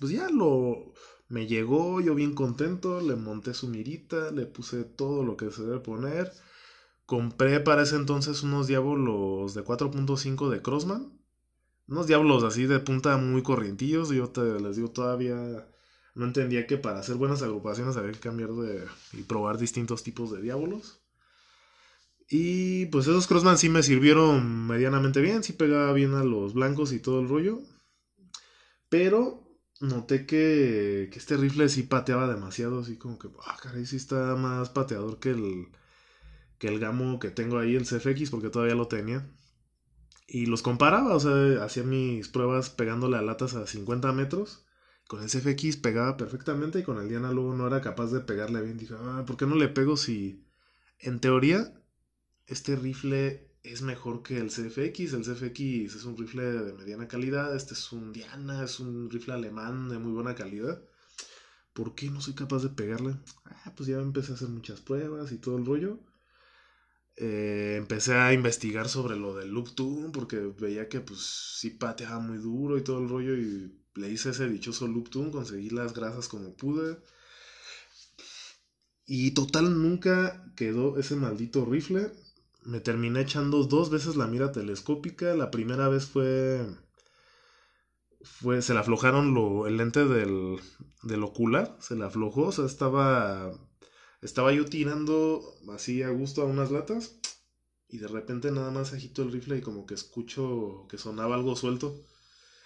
pues 0.00 0.12
ya 0.12 0.28
lo 0.30 0.94
me 1.28 1.46
llegó, 1.46 2.00
yo 2.00 2.14
bien 2.14 2.34
contento, 2.34 3.00
le 3.00 3.14
monté 3.16 3.54
su 3.54 3.68
mirita, 3.68 4.30
le 4.32 4.46
puse 4.46 4.82
todo 4.84 5.22
lo 5.22 5.36
que 5.36 5.50
se 5.50 5.62
debe 5.62 5.78
poner. 5.78 6.32
Compré 7.06 7.60
para 7.60 7.82
ese 7.82 7.96
entonces 7.96 8.42
unos 8.42 8.66
diablos 8.66 9.54
de 9.54 9.62
4.5 9.62 10.48
de 10.48 10.62
Crossman. 10.62 11.19
Unos 11.90 12.06
diablos 12.06 12.44
así 12.44 12.66
de 12.66 12.78
punta 12.78 13.16
muy 13.16 13.42
corrientillos. 13.42 14.10
Yo 14.10 14.28
te, 14.28 14.60
les 14.60 14.76
digo, 14.76 14.90
todavía 14.90 15.66
no 16.14 16.24
entendía 16.24 16.66
que 16.66 16.76
para 16.76 17.00
hacer 17.00 17.16
buenas 17.16 17.42
agrupaciones 17.42 17.96
había 17.96 18.12
que 18.12 18.20
cambiar 18.20 18.50
de 18.52 18.86
y 19.12 19.22
probar 19.24 19.58
distintos 19.58 20.04
tipos 20.04 20.30
de 20.30 20.40
diablos. 20.40 21.00
Y 22.28 22.86
pues 22.86 23.08
esos 23.08 23.26
Crossman 23.26 23.58
sí 23.58 23.68
me 23.68 23.82
sirvieron 23.82 24.68
medianamente 24.68 25.20
bien, 25.20 25.42
sí 25.42 25.52
pegaba 25.52 25.92
bien 25.92 26.14
a 26.14 26.22
los 26.22 26.54
blancos 26.54 26.92
y 26.92 27.00
todo 27.00 27.20
el 27.20 27.28
rollo. 27.28 27.58
Pero 28.88 29.42
noté 29.80 30.26
que, 30.26 31.08
que, 31.12 31.18
este 31.18 31.36
rifle 31.36 31.68
sí 31.68 31.82
pateaba 31.82 32.28
demasiado, 32.28 32.80
así 32.80 32.98
como 32.98 33.18
que, 33.18 33.28
ah, 33.44 33.56
caray, 33.60 33.84
sí 33.84 33.96
está 33.96 34.36
más 34.36 34.70
pateador 34.70 35.18
que 35.18 35.30
el, 35.30 35.68
que 36.58 36.68
el 36.68 36.78
gamo 36.78 37.18
que 37.18 37.30
tengo 37.30 37.58
ahí, 37.58 37.74
el 37.74 37.84
CFX, 37.86 38.30
porque 38.30 38.50
todavía 38.50 38.76
lo 38.76 38.86
tenía. 38.86 39.28
Y 40.32 40.46
los 40.46 40.62
comparaba, 40.62 41.16
o 41.16 41.18
sea, 41.18 41.64
hacía 41.64 41.82
mis 41.82 42.28
pruebas 42.28 42.70
pegándole 42.70 43.16
a 43.16 43.22
latas 43.22 43.54
a 43.54 43.66
50 43.66 44.12
metros. 44.12 44.64
Con 45.08 45.20
el 45.24 45.28
CFX 45.28 45.76
pegaba 45.78 46.16
perfectamente 46.16 46.78
y 46.78 46.82
con 46.84 46.98
el 46.98 47.08
Diana 47.08 47.32
luego 47.32 47.52
no 47.52 47.66
era 47.66 47.80
capaz 47.80 48.12
de 48.12 48.20
pegarle 48.20 48.62
bien. 48.62 48.78
Dije, 48.78 48.94
ah, 48.96 49.24
¿por 49.26 49.36
qué 49.36 49.46
no 49.46 49.56
le 49.56 49.66
pego 49.66 49.96
si, 49.96 50.46
en 51.00 51.18
teoría, 51.18 51.74
este 52.46 52.76
rifle 52.76 53.50
es 53.64 53.82
mejor 53.82 54.22
que 54.22 54.38
el 54.38 54.50
CFX. 54.50 55.14
El 55.14 55.24
CFX 55.24 55.96
es 55.96 56.04
un 56.04 56.16
rifle 56.16 56.44
de 56.44 56.72
mediana 56.74 57.08
calidad. 57.08 57.56
Este 57.56 57.74
es 57.74 57.90
un 57.90 58.12
Diana, 58.12 58.62
es 58.62 58.78
un 58.78 59.10
rifle 59.10 59.34
alemán 59.34 59.88
de 59.88 59.98
muy 59.98 60.12
buena 60.12 60.36
calidad. 60.36 60.80
¿Por 61.72 61.96
qué 61.96 62.08
no 62.08 62.20
soy 62.20 62.34
capaz 62.34 62.62
de 62.62 62.68
pegarle? 62.68 63.16
Ah, 63.46 63.72
pues 63.76 63.88
ya 63.88 63.96
empecé 63.96 64.30
a 64.30 64.34
hacer 64.36 64.48
muchas 64.48 64.80
pruebas 64.80 65.32
y 65.32 65.38
todo 65.38 65.58
el 65.58 65.66
rollo. 65.66 65.98
Eh, 67.16 67.74
empecé 67.76 68.14
a 68.14 68.32
investigar 68.32 68.88
sobre 68.88 69.16
lo 69.16 69.34
del 69.34 69.50
Loop 69.50 69.74
Tune 69.74 70.10
porque 70.10 70.36
veía 70.58 70.88
que 70.88 71.00
pues 71.00 71.20
sí 71.58 71.70
pateaba 71.70 72.18
muy 72.18 72.38
duro 72.38 72.78
y 72.78 72.84
todo 72.84 72.98
el 72.98 73.08
rollo 73.08 73.36
y 73.36 73.74
le 73.94 74.10
hice 74.10 74.30
ese 74.30 74.48
dichoso 74.48 74.86
Loop 74.86 75.10
Tune, 75.10 75.30
conseguí 75.30 75.70
las 75.70 75.92
grasas 75.94 76.28
como 76.28 76.56
pude. 76.56 76.98
Y 79.06 79.32
total 79.32 79.82
nunca 79.82 80.44
quedó 80.56 80.96
ese 80.98 81.16
maldito 81.16 81.64
rifle 81.64 82.12
me 82.64 82.80
terminé 82.80 83.20
echando 83.22 83.64
dos 83.64 83.90
veces 83.90 84.16
la 84.16 84.26
mira 84.26 84.52
telescópica. 84.52 85.34
La 85.34 85.50
primera 85.50 85.88
vez 85.88 86.06
fue. 86.06 86.66
fue 88.22 88.62
se 88.62 88.74
le 88.74 88.80
aflojaron 88.80 89.34
lo, 89.34 89.66
el 89.66 89.76
lente 89.76 90.04
del, 90.06 90.58
del 91.02 91.22
ocular. 91.22 91.76
Se 91.80 91.96
le 91.96 92.04
aflojó. 92.04 92.48
O 92.48 92.52
sea, 92.52 92.66
estaba. 92.66 93.52
Estaba 94.22 94.52
yo 94.52 94.66
tirando 94.66 95.42
así 95.72 96.02
a 96.02 96.10
gusto 96.10 96.42
a 96.42 96.46
unas 96.46 96.70
latas. 96.70 97.12
Y 97.88 97.98
de 97.98 98.06
repente 98.06 98.52
nada 98.52 98.70
más 98.70 98.92
agito 98.92 99.22
el 99.22 99.32
rifle 99.32 99.58
y 99.58 99.62
como 99.62 99.84
que 99.86 99.94
escucho 99.94 100.86
que 100.88 100.98
sonaba 100.98 101.34
algo 101.34 101.56
suelto. 101.56 102.04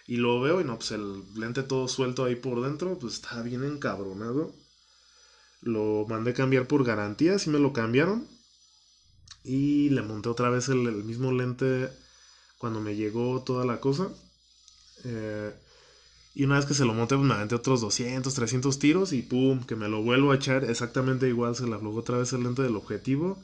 Y 0.07 0.17
lo 0.19 0.41
veo 0.41 0.61
y 0.61 0.65
no, 0.65 0.77
pues 0.77 0.91
el 0.91 1.23
lente 1.35 1.63
todo 1.63 1.89
suelto 1.89 2.25
ahí 2.25 2.37
por 2.37 2.61
dentro, 2.63 2.99
pues 2.99 3.15
estaba 3.15 3.43
bien 3.43 3.65
encabronado. 3.65 4.53
Lo 5.63 6.05
mandé 6.09 6.35
cambiar 6.35 6.69
por 6.69 6.85
garantía, 6.85 7.39
sí 7.39 7.49
me 7.49 7.59
lo 7.59 7.73
cambiaron. 7.73 8.29
Y 9.43 9.91
le 9.91 10.03
monté 10.03 10.29
otra 10.29 10.51
vez 10.51 10.69
el, 10.69 11.05
mismo 11.05 11.33
lente 11.33 11.91
cuando 12.59 12.81
me 12.81 12.97
llegó 12.97 13.43
toda 13.43 13.65
la 13.65 13.81
cosa. 13.81 14.11
Eh, 15.05 15.55
y 16.35 16.45
una 16.45 16.57
vez 16.57 16.67
que 16.67 16.75
se 16.75 16.85
lo 16.85 16.95
monté, 16.95 17.15
pues 17.15 17.27
me 17.27 17.35
aventé 17.35 17.55
otros 17.55 17.81
200, 17.81 18.35
300 18.35 18.79
tiros 18.81 19.13
y 19.13 19.23
pum, 19.23 19.65
que 19.65 19.77
me 19.77 19.89
lo 19.89 20.03
vuelvo 20.03 20.33
a 20.33 20.35
echar 20.35 20.65
exactamente 20.65 21.29
igual. 21.29 21.55
Se 21.55 21.67
le 21.67 21.75
aflojó 21.77 21.99
otra 21.99 22.19
vez 22.19 22.33
el 22.33 22.43
lente 22.43 22.63
del 22.63 22.75
objetivo. 22.75 23.39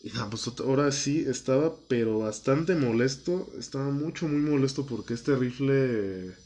Y 0.00 0.10
nada, 0.10 0.30
pues 0.30 0.46
ahora 0.60 0.92
sí 0.92 1.24
estaba, 1.26 1.74
pero 1.88 2.20
bastante 2.20 2.76
molesto. 2.76 3.48
Estaba 3.58 3.90
mucho, 3.90 4.28
muy 4.28 4.38
molesto 4.40 4.86
porque 4.86 5.14
este 5.14 5.34
rifle. 5.34 6.36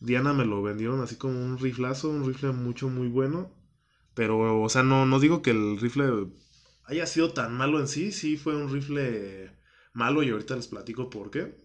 Diana 0.00 0.32
me 0.32 0.46
lo 0.46 0.62
vendieron 0.62 1.02
así 1.02 1.16
como 1.16 1.44
un 1.44 1.58
riflazo, 1.58 2.08
un 2.08 2.26
rifle 2.26 2.52
mucho, 2.52 2.88
muy 2.88 3.08
bueno. 3.08 3.50
Pero, 4.14 4.62
o 4.62 4.68
sea, 4.70 4.82
no, 4.82 5.04
no 5.04 5.20
digo 5.20 5.42
que 5.42 5.50
el 5.50 5.78
rifle 5.78 6.28
haya 6.84 7.06
sido 7.06 7.34
tan 7.34 7.54
malo 7.54 7.80
en 7.80 7.86
sí, 7.86 8.12
sí 8.12 8.38
fue 8.38 8.56
un 8.56 8.72
rifle 8.72 9.52
malo 9.92 10.22
y 10.22 10.30
ahorita 10.30 10.56
les 10.56 10.68
platico 10.68 11.10
por 11.10 11.30
qué. 11.30 11.60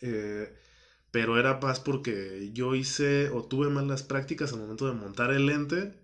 Eh, 0.00 0.48
pero 1.10 1.38
era 1.38 1.58
más 1.60 1.80
porque 1.80 2.50
yo 2.52 2.74
hice 2.74 3.30
o 3.30 3.44
tuve 3.44 3.68
malas 3.70 4.02
prácticas 4.02 4.52
al 4.52 4.60
momento 4.60 4.86
de 4.86 4.94
montar 4.94 5.32
el 5.32 5.46
lente 5.46 5.94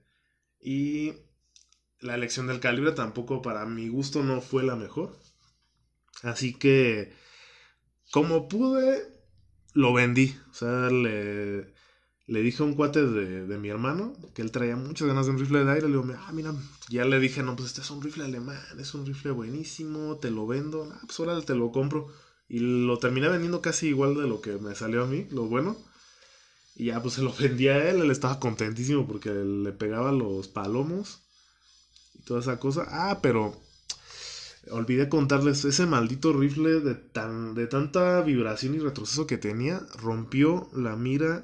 y 0.60 1.14
la 2.00 2.14
elección 2.14 2.46
del 2.46 2.60
calibre 2.60 2.92
tampoco 2.92 3.42
para 3.42 3.66
mi 3.66 3.88
gusto 3.88 4.22
no 4.22 4.40
fue 4.40 4.62
la 4.62 4.76
mejor. 4.76 5.16
Así 6.22 6.54
que 6.54 7.12
como 8.10 8.48
pude, 8.48 9.08
lo 9.72 9.92
vendí. 9.92 10.36
O 10.50 10.54
sea, 10.54 10.88
le, 10.90 11.74
le 12.26 12.40
dije 12.42 12.62
a 12.62 12.66
un 12.66 12.74
cuate 12.74 13.04
de, 13.04 13.58
mi 13.58 13.68
hermano 13.68 14.14
que 14.34 14.42
él 14.42 14.50
traía 14.50 14.76
muchas 14.76 15.08
ganas 15.08 15.26
de 15.26 15.32
un 15.32 15.38
rifle 15.38 15.64
de 15.64 15.72
aire. 15.72 15.88
Le 15.88 15.98
digo, 15.98 16.06
ah, 16.16 16.32
mira, 16.32 16.54
ya 16.88 17.04
le 17.04 17.18
dije, 17.20 17.42
no, 17.42 17.56
pues 17.56 17.68
este 17.68 17.80
es 17.82 17.90
un 17.90 18.02
rifle 18.02 18.24
alemán, 18.24 18.58
es 18.78 18.94
un 18.94 19.06
rifle 19.06 19.32
buenísimo, 19.32 20.18
te 20.18 20.30
lo 20.30 20.46
vendo. 20.46 20.88
Ah, 20.92 21.00
pues 21.06 21.18
ahora 21.20 21.40
te 21.42 21.54
lo 21.54 21.72
compro. 21.72 22.06
Y 22.48 22.59
lo 22.59 22.98
terminé 22.98 23.28
vendiendo 23.28 23.62
casi 23.62 23.88
igual 23.88 24.14
de 24.16 24.28
lo 24.28 24.40
que 24.40 24.52
me 24.59 24.74
salió 24.74 25.04
a 25.04 25.07
mí, 25.07 25.26
lo 25.30 25.44
bueno. 25.44 25.76
Y 26.76 26.87
ya, 26.87 27.02
pues 27.02 27.14
se 27.14 27.22
lo 27.22 27.35
vendí 27.38 27.68
a 27.68 27.88
él, 27.90 28.02
él 28.02 28.11
estaba 28.11 28.40
contentísimo 28.40 29.07
porque 29.07 29.30
le 29.30 29.72
pegaba 29.72 30.12
los 30.12 30.48
palomos 30.48 31.22
y 32.14 32.22
toda 32.22 32.40
esa 32.40 32.59
cosa. 32.59 32.87
Ah, 32.88 33.20
pero 33.22 33.61
olvidé 34.70 35.09
contarles, 35.09 35.64
ese 35.64 35.87
maldito 35.87 36.33
rifle 36.33 36.80
de, 36.80 36.94
tan, 36.94 37.54
de 37.54 37.66
tanta 37.66 38.22
vibración 38.22 38.74
y 38.74 38.78
retroceso 38.78 39.26
que 39.26 39.38
tenía, 39.38 39.80
rompió 39.96 40.68
la 40.74 40.96
mira 40.96 41.42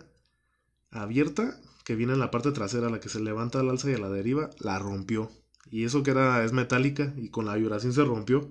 abierta 0.91 1.61
que 1.85 1.97
viene 1.97 2.13
en 2.13 2.19
la 2.21 2.31
parte 2.31 2.53
trasera, 2.53 2.91
la 2.91 3.01
que 3.01 3.09
se 3.09 3.21
levanta 3.21 3.61
al 3.61 3.71
alza 3.71 3.91
y 3.91 3.95
a 3.95 3.99
la 3.99 4.09
deriva, 4.11 4.51
la 4.59 4.79
rompió. 4.79 5.31
Y 5.71 5.85
eso 5.85 6.03
que 6.03 6.11
era 6.11 6.45
es 6.45 6.53
metálica 6.53 7.13
y 7.17 7.29
con 7.31 7.47
la 7.47 7.55
vibración 7.55 7.93
se 7.93 8.05
rompió. 8.05 8.49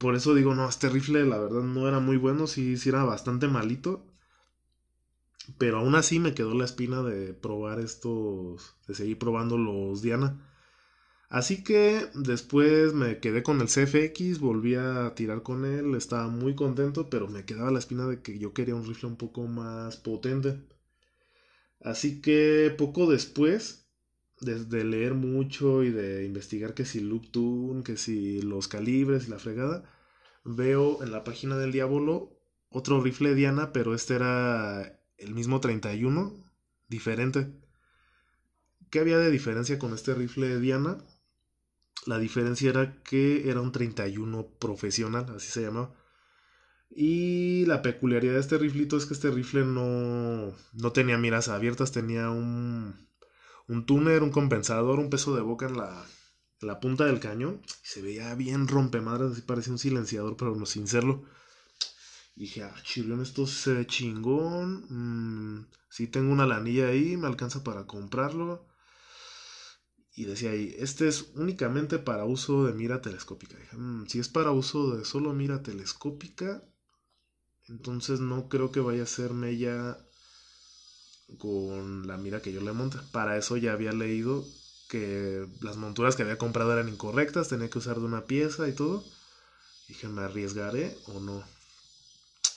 Por 0.00 0.16
eso 0.16 0.34
digo, 0.34 0.52
no, 0.56 0.68
este 0.68 0.88
rifle 0.88 1.24
la 1.26 1.38
verdad 1.38 1.62
no 1.62 1.86
era 1.86 2.00
muy 2.00 2.16
bueno, 2.16 2.48
sí, 2.48 2.76
sí 2.76 2.88
era 2.88 3.04
bastante 3.04 3.46
malito. 3.46 4.04
Pero 5.58 5.78
aún 5.78 5.94
así 5.94 6.18
me 6.18 6.34
quedó 6.34 6.54
la 6.54 6.64
espina 6.64 7.02
de 7.02 7.34
probar 7.34 7.78
estos, 7.80 8.74
de 8.88 8.94
seguir 8.94 9.18
probando 9.18 9.58
los 9.58 10.02
Diana. 10.02 10.40
Así 11.28 11.64
que 11.64 12.08
después 12.14 12.94
me 12.94 13.20
quedé 13.20 13.42
con 13.42 13.60
el 13.60 13.68
CFX, 13.68 14.40
volví 14.40 14.74
a 14.74 15.14
tirar 15.14 15.42
con 15.42 15.64
él, 15.64 15.94
estaba 15.94 16.28
muy 16.28 16.54
contento, 16.54 17.10
pero 17.10 17.28
me 17.28 17.44
quedaba 17.44 17.70
la 17.70 17.78
espina 17.78 18.06
de 18.06 18.22
que 18.22 18.38
yo 18.38 18.52
quería 18.54 18.74
un 18.74 18.86
rifle 18.86 19.08
un 19.10 19.16
poco 19.16 19.46
más 19.46 19.96
potente. 19.96 20.60
Así 21.82 22.20
que 22.22 22.74
poco 22.78 23.10
después, 23.10 23.79
desde 24.40 24.84
leer 24.84 25.14
mucho 25.14 25.82
y 25.82 25.90
de 25.90 26.24
investigar 26.24 26.74
que 26.74 26.84
si 26.84 27.00
Loop 27.00 27.30
Tune, 27.30 27.82
que 27.82 27.96
si 27.96 28.42
los 28.42 28.68
calibres 28.68 29.28
y 29.28 29.30
la 29.30 29.38
fregada, 29.38 29.84
veo 30.44 31.02
en 31.02 31.12
la 31.12 31.24
página 31.24 31.56
del 31.58 31.72
Diablo 31.72 32.36
otro 32.70 33.00
rifle 33.02 33.34
Diana, 33.34 33.72
pero 33.72 33.94
este 33.94 34.14
era 34.14 35.00
el 35.18 35.34
mismo 35.34 35.60
31, 35.60 36.44
diferente. 36.88 37.52
¿Qué 38.90 39.00
había 39.00 39.18
de 39.18 39.30
diferencia 39.30 39.78
con 39.78 39.92
este 39.92 40.14
rifle 40.14 40.58
Diana? 40.58 40.98
La 42.06 42.18
diferencia 42.18 42.70
era 42.70 43.02
que 43.02 43.50
era 43.50 43.60
un 43.60 43.72
31 43.72 44.46
profesional, 44.58 45.26
así 45.36 45.50
se 45.50 45.62
llamaba. 45.62 45.94
Y 46.90 47.66
la 47.66 47.82
peculiaridad 47.82 48.34
de 48.34 48.40
este 48.40 48.58
riflito 48.58 48.96
es 48.96 49.06
que 49.06 49.14
este 49.14 49.30
rifle 49.30 49.64
no, 49.64 50.52
no 50.72 50.92
tenía 50.92 51.18
miras 51.18 51.48
abiertas, 51.48 51.92
tenía 51.92 52.30
un, 52.30 53.09
un 53.70 53.86
tuner, 53.86 54.24
un 54.24 54.30
compensador, 54.30 54.98
un 54.98 55.10
peso 55.10 55.36
de 55.36 55.42
boca 55.42 55.66
en 55.66 55.76
la, 55.76 56.04
la 56.60 56.80
punta 56.80 57.04
del 57.04 57.20
cañón. 57.20 57.62
Se 57.82 58.02
veía 58.02 58.34
bien 58.34 58.66
rompemadres, 58.66 59.30
así 59.32 59.42
parecía 59.42 59.72
un 59.72 59.78
silenciador, 59.78 60.36
pero 60.36 60.56
no 60.56 60.66
sin 60.66 60.88
serlo. 60.88 61.24
Y 62.34 62.42
dije, 62.42 62.64
ah, 62.64 62.74
chirrión, 62.82 63.22
esto 63.22 63.46
se 63.46 63.86
chingón. 63.86 64.86
Mm, 64.88 65.68
si 65.88 66.08
tengo 66.08 66.32
una 66.32 66.46
lanilla 66.46 66.88
ahí, 66.88 67.16
me 67.16 67.28
alcanza 67.28 67.62
para 67.62 67.86
comprarlo. 67.86 68.66
Y 70.16 70.24
decía 70.24 70.50
ahí, 70.50 70.74
este 70.76 71.06
es 71.06 71.30
únicamente 71.36 72.00
para 72.00 72.24
uso 72.24 72.66
de 72.66 72.72
mira 72.72 73.00
telescópica. 73.00 73.56
Dije, 73.56 73.76
mm, 73.76 74.06
si 74.08 74.18
es 74.18 74.28
para 74.28 74.50
uso 74.50 74.96
de 74.96 75.04
solo 75.04 75.32
mira 75.32 75.62
telescópica, 75.62 76.64
entonces 77.68 78.18
no 78.18 78.48
creo 78.48 78.72
que 78.72 78.80
vaya 78.80 79.04
a 79.04 79.06
ser 79.06 79.32
mella 79.32 79.96
con 81.38 82.06
la 82.06 82.16
mira 82.16 82.42
que 82.42 82.52
yo 82.52 82.60
le 82.60 82.72
monte. 82.72 82.98
Para 83.12 83.36
eso 83.36 83.56
ya 83.56 83.72
había 83.72 83.92
leído 83.92 84.44
que 84.88 85.46
las 85.60 85.76
monturas 85.76 86.16
que 86.16 86.22
había 86.22 86.38
comprado 86.38 86.72
eran 86.72 86.88
incorrectas, 86.88 87.48
tenía 87.48 87.70
que 87.70 87.78
usar 87.78 87.98
de 87.98 88.04
una 88.04 88.26
pieza 88.26 88.68
y 88.68 88.72
todo. 88.72 89.04
Dije, 89.88 90.08
¿me 90.08 90.22
arriesgaré 90.22 90.96
o 91.06 91.20
no? 91.20 91.44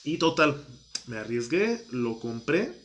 Y 0.02 0.18
total, 0.18 0.64
me 1.06 1.18
arriesgué, 1.18 1.84
lo 1.90 2.18
compré. 2.18 2.80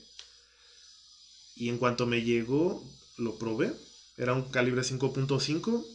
Y 1.55 1.69
en 1.69 1.77
cuanto 1.77 2.05
me 2.05 2.21
llegó, 2.21 2.83
lo 3.17 3.37
probé. 3.37 3.73
Era 4.17 4.33
un 4.33 4.43
calibre 4.43 4.81
5.5 4.81 5.85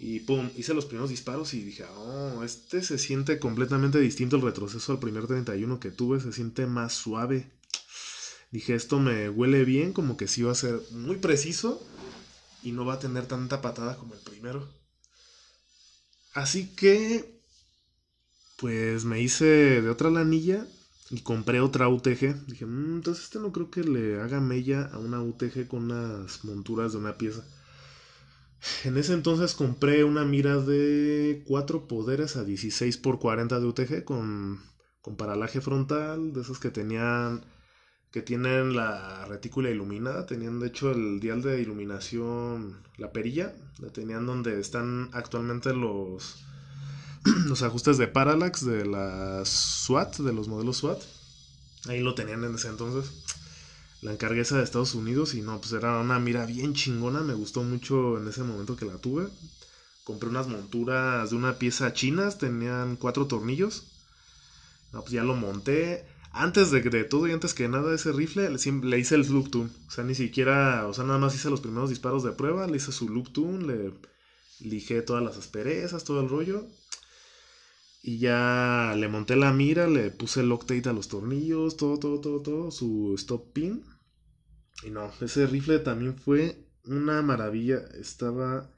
y 0.00 0.20
pum, 0.20 0.48
hice 0.56 0.74
los 0.74 0.86
primeros 0.86 1.10
disparos 1.10 1.52
y 1.54 1.64
dije, 1.64 1.84
oh, 1.84 2.44
este 2.44 2.84
se 2.84 2.98
siente 2.98 3.40
completamente 3.40 3.98
distinto 3.98 4.36
el 4.36 4.42
retroceso 4.42 4.92
al 4.92 5.00
primer 5.00 5.26
31 5.26 5.80
que 5.80 5.90
tuve, 5.90 6.20
se 6.20 6.32
siente 6.32 6.66
más 6.66 6.92
suave. 6.92 7.50
Dije, 8.50 8.74
esto 8.74 8.98
me 8.98 9.28
huele 9.28 9.64
bien, 9.64 9.92
como 9.92 10.16
que 10.16 10.28
sí 10.28 10.42
va 10.42 10.52
a 10.52 10.56
ser 10.56 10.80
muy 10.92 11.16
preciso 11.16 11.82
y 12.62 12.72
no 12.72 12.84
va 12.84 12.94
a 12.94 12.98
tener 12.98 13.26
tanta 13.26 13.60
patada 13.60 13.96
como 13.96 14.14
el 14.14 14.20
primero. 14.20 14.66
Así 16.34 16.74
que, 16.74 17.40
pues 18.56 19.04
me 19.04 19.20
hice 19.20 19.82
de 19.82 19.90
otra 19.90 20.10
lanilla 20.10 20.66
y 21.10 21.20
compré 21.20 21.60
otra 21.60 21.88
UTG. 21.88 22.46
Dije, 22.46 22.66
mm, 22.66 22.96
entonces 22.96 23.24
este 23.24 23.38
no 23.38 23.52
creo 23.52 23.70
que 23.70 23.82
le 23.84 24.20
haga 24.20 24.40
mella 24.40 24.86
a 24.92 24.98
una 24.98 25.22
UTG 25.22 25.68
con 25.68 25.84
unas 25.84 26.44
monturas 26.44 26.92
de 26.92 26.98
una 26.98 27.18
pieza. 27.18 27.44
En 28.84 28.96
ese 28.96 29.12
entonces 29.12 29.54
compré 29.54 30.04
una 30.04 30.24
mira 30.24 30.56
de 30.58 31.44
4 31.46 31.86
poderes 31.86 32.36
a 32.36 32.44
16 32.44 32.96
por 32.98 33.18
40 33.18 33.60
de 33.60 33.66
UTG 33.66 34.04
con, 34.04 34.60
con 35.00 35.16
paralaje 35.16 35.60
frontal, 35.60 36.32
de 36.32 36.40
esos 36.40 36.58
que 36.58 36.70
tenían 36.70 37.44
que 38.12 38.22
tienen 38.22 38.74
la 38.74 39.24
retícula 39.26 39.70
iluminada, 39.70 40.26
tenían 40.26 40.60
de 40.60 40.68
hecho 40.68 40.90
el 40.90 41.20
dial 41.20 41.42
de 41.42 41.60
iluminación, 41.60 42.78
la 42.96 43.12
perilla, 43.12 43.54
la 43.78 43.88
tenían 43.88 44.26
donde 44.26 44.60
están 44.60 45.10
actualmente 45.12 45.74
los 45.74 46.36
los 47.46 47.62
ajustes 47.62 47.98
de 47.98 48.08
parallax 48.08 48.64
de 48.64 48.86
las 48.86 49.48
SWAT, 49.48 50.16
de 50.18 50.32
los 50.32 50.48
modelos 50.48 50.78
SWAT. 50.78 51.02
Ahí 51.86 52.00
lo 52.00 52.14
tenían 52.14 52.44
en 52.44 52.54
ese 52.54 52.68
entonces 52.68 53.12
la 54.00 54.12
encargué 54.12 54.42
esa 54.42 54.56
de 54.56 54.62
Estados 54.62 54.94
Unidos 54.94 55.34
y 55.34 55.42
no, 55.42 55.60
pues 55.60 55.72
era 55.72 55.98
una 55.98 56.20
mira 56.20 56.46
bien 56.46 56.72
chingona, 56.72 57.20
me 57.20 57.34
gustó 57.34 57.64
mucho 57.64 58.18
en 58.18 58.28
ese 58.28 58.44
momento 58.44 58.76
que 58.76 58.84
la 58.84 58.98
tuve. 58.98 59.26
Compré 60.04 60.28
unas 60.28 60.46
monturas 60.46 61.30
de 61.30 61.36
una 61.36 61.58
pieza 61.58 61.92
chinas, 61.92 62.38
tenían 62.38 62.96
cuatro 62.96 63.26
tornillos. 63.26 63.84
No, 64.92 65.00
pues 65.00 65.12
ya 65.12 65.24
lo 65.24 65.34
monté. 65.34 66.06
Antes 66.38 66.70
de, 66.70 66.80
todo 67.02 67.26
y 67.26 67.32
antes 67.32 67.52
que 67.52 67.66
nada 67.66 67.92
ese 67.92 68.12
rifle, 68.12 68.48
le, 68.48 68.98
hice 69.00 69.16
el 69.16 69.26
loop 69.26 69.50
tune. 69.50 69.70
O 69.88 69.90
sea, 69.90 70.04
ni 70.04 70.14
siquiera, 70.14 70.86
o 70.86 70.94
sea, 70.94 71.02
nada 71.02 71.18
más 71.18 71.34
hice 71.34 71.50
los 71.50 71.60
primeros 71.60 71.90
disparos 71.90 72.22
de 72.22 72.30
prueba, 72.30 72.68
le 72.68 72.76
hice 72.76 72.92
su 72.92 73.08
loop 73.08 73.32
tune, 73.32 73.66
le 73.66 73.92
lijé 74.60 75.02
todas 75.02 75.20
las 75.20 75.36
asperezas, 75.36 76.04
todo 76.04 76.20
el 76.20 76.28
rollo. 76.28 76.68
Y 78.04 78.18
ya 78.18 78.94
le 78.96 79.08
monté 79.08 79.34
la 79.34 79.52
mira, 79.52 79.88
le 79.88 80.12
puse 80.12 80.38
el 80.42 80.48
Loctite 80.48 80.88
a 80.88 80.92
los 80.92 81.08
tornillos, 81.08 81.76
todo, 81.76 81.98
todo, 81.98 82.20
todo, 82.20 82.40
todo, 82.40 82.70
su 82.70 83.16
stop 83.16 83.52
pin. 83.52 83.84
Y 84.84 84.90
no, 84.90 85.10
ese 85.20 85.44
rifle 85.48 85.80
también 85.80 86.16
fue 86.16 86.68
una 86.84 87.20
maravilla. 87.20 87.78
Estaba 88.00 88.70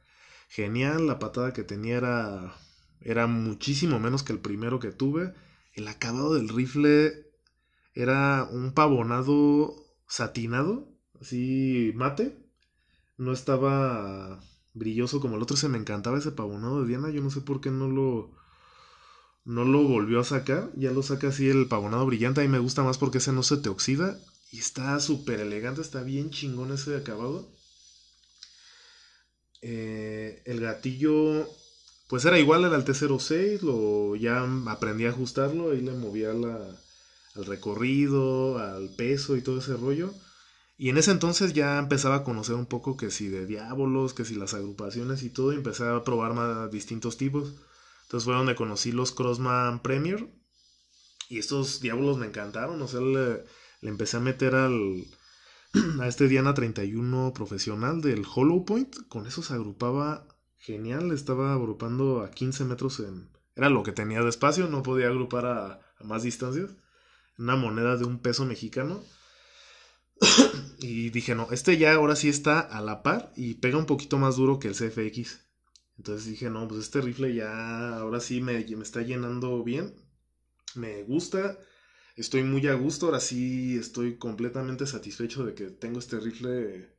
genial, 0.49 1.07
la 1.07 1.19
patada 1.19 1.53
que 1.53 1.65
tenía 1.65 1.99
era, 1.99 2.57
era 3.03 3.27
muchísimo 3.27 4.01
menos 4.01 4.23
que 4.23 4.33
el 4.33 4.39
primero 4.39 4.81
que 4.81 4.93
tuve. 4.93 5.35
El 5.75 5.89
acabado 5.89 6.33
del 6.33 6.49
rifle 6.49 7.30
era 7.95 8.49
un 8.51 8.73
pavonado 8.73 9.75
satinado, 10.07 10.89
así 11.21 11.93
mate. 11.95 12.37
No 13.17 13.33
estaba 13.33 14.41
brilloso 14.75 15.21
como 15.21 15.37
el 15.37 15.43
otro, 15.43 15.57
se 15.57 15.69
me 15.69 15.79
encantaba 15.79 16.19
ese 16.19 16.33
pavonado 16.33 16.83
de 16.83 16.89
Diana. 16.89 17.11
Yo 17.11 17.23
no 17.23 17.31
sé 17.31 17.41
por 17.43 17.61
qué 17.61 17.71
no 17.71 17.89
lo 17.89 18.35
no 19.45 19.65
lo 19.65 19.83
volvió 19.83 20.21
a 20.21 20.25
sacar, 20.25 20.71
ya 20.77 20.91
lo 20.93 21.03
saca 21.03 21.29
así 21.29 21.49
el 21.49 21.67
pavonado 21.67 22.07
brillante, 22.07 22.41
a 22.41 22.45
mí 22.45 22.49
me 22.49 22.59
gusta 22.59 22.83
más 22.83 22.99
porque 22.99 23.19
ese 23.19 23.33
no 23.33 23.43
se 23.43 23.57
te 23.57 23.69
oxida 23.69 24.19
y 24.53 24.59
está 24.59 24.99
súper 25.01 25.41
elegante, 25.41 25.81
está 25.81 26.03
bien 26.03 26.31
chingón 26.31 26.73
ese 26.73 26.97
acabado. 26.97 27.49
Eh, 29.63 30.43
el 30.47 30.61
gatillo, 30.61 31.49
pues 32.09 32.25
era 32.25 32.39
igual 32.39 32.65
al 32.65 32.85
T06, 32.85 33.61
lo, 33.63 34.17
ya 34.17 34.43
aprendí 34.71 35.07
a 35.07 35.11
ajustarlo, 35.11 35.71
ahí 35.71 35.81
le 35.81 35.93
movía 35.93 36.33
al 37.35 37.47
recorrido, 37.47 38.59
al 38.59 38.91
peso 38.97 39.37
y 39.37 39.43
todo 39.43 39.59
ese 39.59 39.77
rollo. 39.77 40.13
Y 40.77 40.89
en 40.89 40.97
ese 40.97 41.11
entonces 41.11 41.53
ya 41.53 41.79
empezaba 41.79 42.17
a 42.17 42.25
conocer 42.25 42.55
un 42.55 42.67
poco 42.67 42.97
que 42.97 43.11
si 43.11 43.29
de 43.29 43.45
diábolos, 43.45 44.15
que 44.15 44.25
si 44.25 44.35
las 44.35 44.55
agrupaciones 44.55 45.23
y 45.23 45.29
todo, 45.29 45.53
y 45.53 45.57
empecé 45.57 45.85
a 45.85 46.03
probar 46.05 46.33
más 46.33 46.71
distintos 46.71 47.19
tipos. 47.19 47.55
Entonces 48.05 48.25
fue 48.25 48.35
donde 48.35 48.55
conocí 48.55 48.91
los 48.91 49.13
Crossman 49.13 49.83
Premier. 49.83 50.27
Y 51.29 51.39
estos 51.39 51.81
diablos 51.81 52.17
me 52.17 52.27
encantaron. 52.27 52.81
O 52.81 52.89
sea, 52.89 53.01
le, 53.01 53.45
empecé 53.83 54.17
a 54.17 54.21
meter 54.21 54.55
al, 54.55 55.05
a 56.01 56.09
este 56.09 56.29
Diana 56.29 56.55
31 56.55 57.33
profesional 57.35 58.01
del 58.01 58.25
Hollow 58.35 58.65
Point. 58.65 59.07
Con 59.09 59.27
eso 59.27 59.43
se 59.43 59.53
agrupaba 59.53 60.27
genial. 60.57 61.13
Estaba 61.13 61.53
agrupando 61.53 62.23
a 62.23 62.31
15 62.31 62.65
metros 62.65 63.01
en... 63.01 63.29
Era 63.55 63.69
lo 63.69 63.83
que 63.83 63.93
tenía 63.93 64.23
de 64.23 64.31
espacio. 64.31 64.67
No 64.67 64.83
podía 64.83 65.09
agrupar 65.09 65.45
a 65.45 65.81
más 66.03 66.23
distancias. 66.23 66.71
Una 67.41 67.57
moneda 67.57 67.97
de 67.97 68.05
un 68.05 68.21
peso 68.21 68.45
mexicano. 68.45 69.03
y 70.79 71.09
dije, 71.09 71.35
no, 71.35 71.49
este 71.51 71.79
ya 71.79 71.95
ahora 71.95 72.15
sí 72.15 72.29
está 72.29 72.61
a 72.61 72.83
la 72.83 73.03
par 73.03 73.33
y 73.35 73.55
pega 73.55 73.79
un 73.79 73.87
poquito 73.87 74.19
más 74.19 74.37
duro 74.37 74.59
que 74.59 74.69
el 74.69 74.75
CFX. 74.75 75.41
Entonces 75.97 76.27
dije, 76.27 76.51
no, 76.51 76.69
pues 76.69 76.83
este 76.83 77.01
rifle 77.01 77.35
ya 77.35 77.97
ahora 77.97 78.21
sí 78.21 78.43
me, 78.43 78.65
me 78.65 78.83
está 78.83 79.01
llenando 79.01 79.65
bien. 79.65 79.95
Me 80.75 81.03
gusta. 81.05 81.59
Estoy 82.15 82.43
muy 82.43 82.67
a 82.67 82.75
gusto. 82.75 83.07
Ahora 83.07 83.21
sí 83.21 83.77
estoy 83.79 84.19
completamente 84.19 84.87
satisfecho 84.87 85.45
de 85.47 85.55
que 85.55 85.71
tengo 85.71 85.99
este 85.99 86.21
rifle 86.21 86.95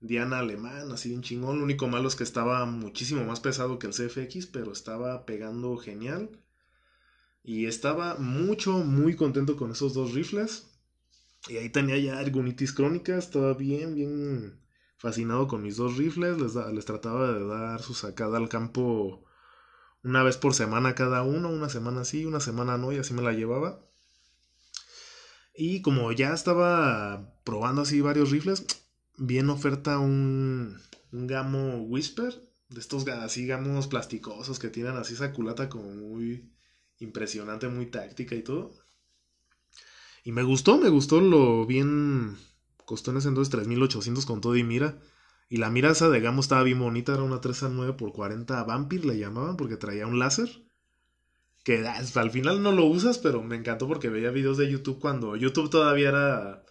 Diana 0.00 0.40
alemán, 0.40 0.90
así 0.90 1.14
un 1.14 1.22
chingón. 1.22 1.58
Lo 1.58 1.64
único 1.64 1.86
malo 1.86 2.08
es 2.08 2.16
que 2.16 2.24
estaba 2.24 2.66
muchísimo 2.66 3.24
más 3.24 3.38
pesado 3.38 3.78
que 3.78 3.86
el 3.86 3.94
CFX, 3.94 4.46
pero 4.46 4.72
estaba 4.72 5.24
pegando 5.24 5.76
genial. 5.76 6.30
Y 7.44 7.66
estaba 7.66 8.16
mucho, 8.16 8.78
muy 8.78 9.14
contento 9.14 9.56
con 9.56 9.70
esos 9.70 9.92
dos 9.92 10.14
rifles. 10.14 10.66
Y 11.46 11.58
ahí 11.58 11.68
tenía 11.68 11.98
ya 11.98 12.18
Argonitis 12.18 12.72
crónica, 12.72 13.18
estaba 13.18 13.52
bien, 13.52 13.94
bien 13.94 14.64
fascinado 14.96 15.46
con 15.46 15.62
mis 15.62 15.76
dos 15.76 15.98
rifles, 15.98 16.40
les, 16.40 16.54
les 16.54 16.84
trataba 16.86 17.32
de 17.32 17.46
dar 17.46 17.82
su 17.82 17.92
sacada 17.92 18.38
al 18.38 18.48
campo 18.48 19.26
una 20.02 20.22
vez 20.22 20.38
por 20.38 20.54
semana 20.54 20.94
cada 20.94 21.22
uno, 21.22 21.50
una 21.50 21.68
semana 21.68 22.06
sí, 22.06 22.24
una 22.24 22.40
semana 22.40 22.78
no, 22.78 22.92
y 22.92 22.96
así 22.96 23.12
me 23.12 23.20
la 23.20 23.34
llevaba. 23.34 23.84
Y 25.54 25.82
como 25.82 26.10
ya 26.12 26.32
estaba 26.32 27.38
probando 27.44 27.82
así 27.82 28.00
varios 28.00 28.30
rifles, 28.30 28.64
vi 29.18 29.38
en 29.38 29.50
oferta 29.50 29.98
un, 29.98 30.80
un 31.12 31.26
gamo 31.26 31.82
Whisper, 31.82 32.34
de 32.70 32.80
estos 32.80 33.06
así 33.06 33.46
gamos 33.46 33.86
plasticosos 33.86 34.58
que 34.58 34.70
tienen 34.70 34.96
así 34.96 35.12
esa 35.12 35.34
culata 35.34 35.68
como 35.68 35.90
muy 35.90 36.53
impresionante, 36.98 37.68
muy 37.68 37.86
táctica 37.86 38.34
y 38.34 38.42
todo. 38.42 38.72
Y 40.22 40.32
me 40.32 40.42
gustó, 40.42 40.78
me 40.78 40.88
gustó 40.88 41.20
lo 41.20 41.66
bien 41.66 42.38
Costó 42.84 43.10
en 43.10 43.16
ese 43.18 43.28
entonces 43.28 43.50
3800 43.50 44.26
con 44.26 44.40
todo 44.40 44.56
y 44.56 44.62
mira. 44.64 44.98
Y 45.48 45.58
la 45.58 45.70
mira 45.70 45.90
esa 45.90 46.08
de 46.08 46.20
Gamo 46.20 46.40
estaba 46.40 46.62
bien 46.62 46.78
bonita, 46.78 47.14
era 47.14 47.22
una 47.22 47.40
3 47.40 47.64
a 47.64 47.68
9 47.68 47.94
por 47.94 48.12
40 48.12 48.62
Vampir 48.64 49.04
le 49.04 49.18
llamaban 49.18 49.56
porque 49.56 49.76
traía 49.76 50.06
un 50.06 50.18
láser. 50.18 50.64
Que 51.64 51.86
al 51.86 52.30
final 52.30 52.62
no 52.62 52.72
lo 52.72 52.84
usas, 52.84 53.18
pero 53.18 53.42
me 53.42 53.56
encantó 53.56 53.88
porque 53.88 54.10
veía 54.10 54.30
videos 54.30 54.58
de 54.58 54.70
YouTube 54.70 55.00
cuando 55.00 55.34
YouTube 55.36 55.70
todavía 55.70 56.10
era 56.10 56.64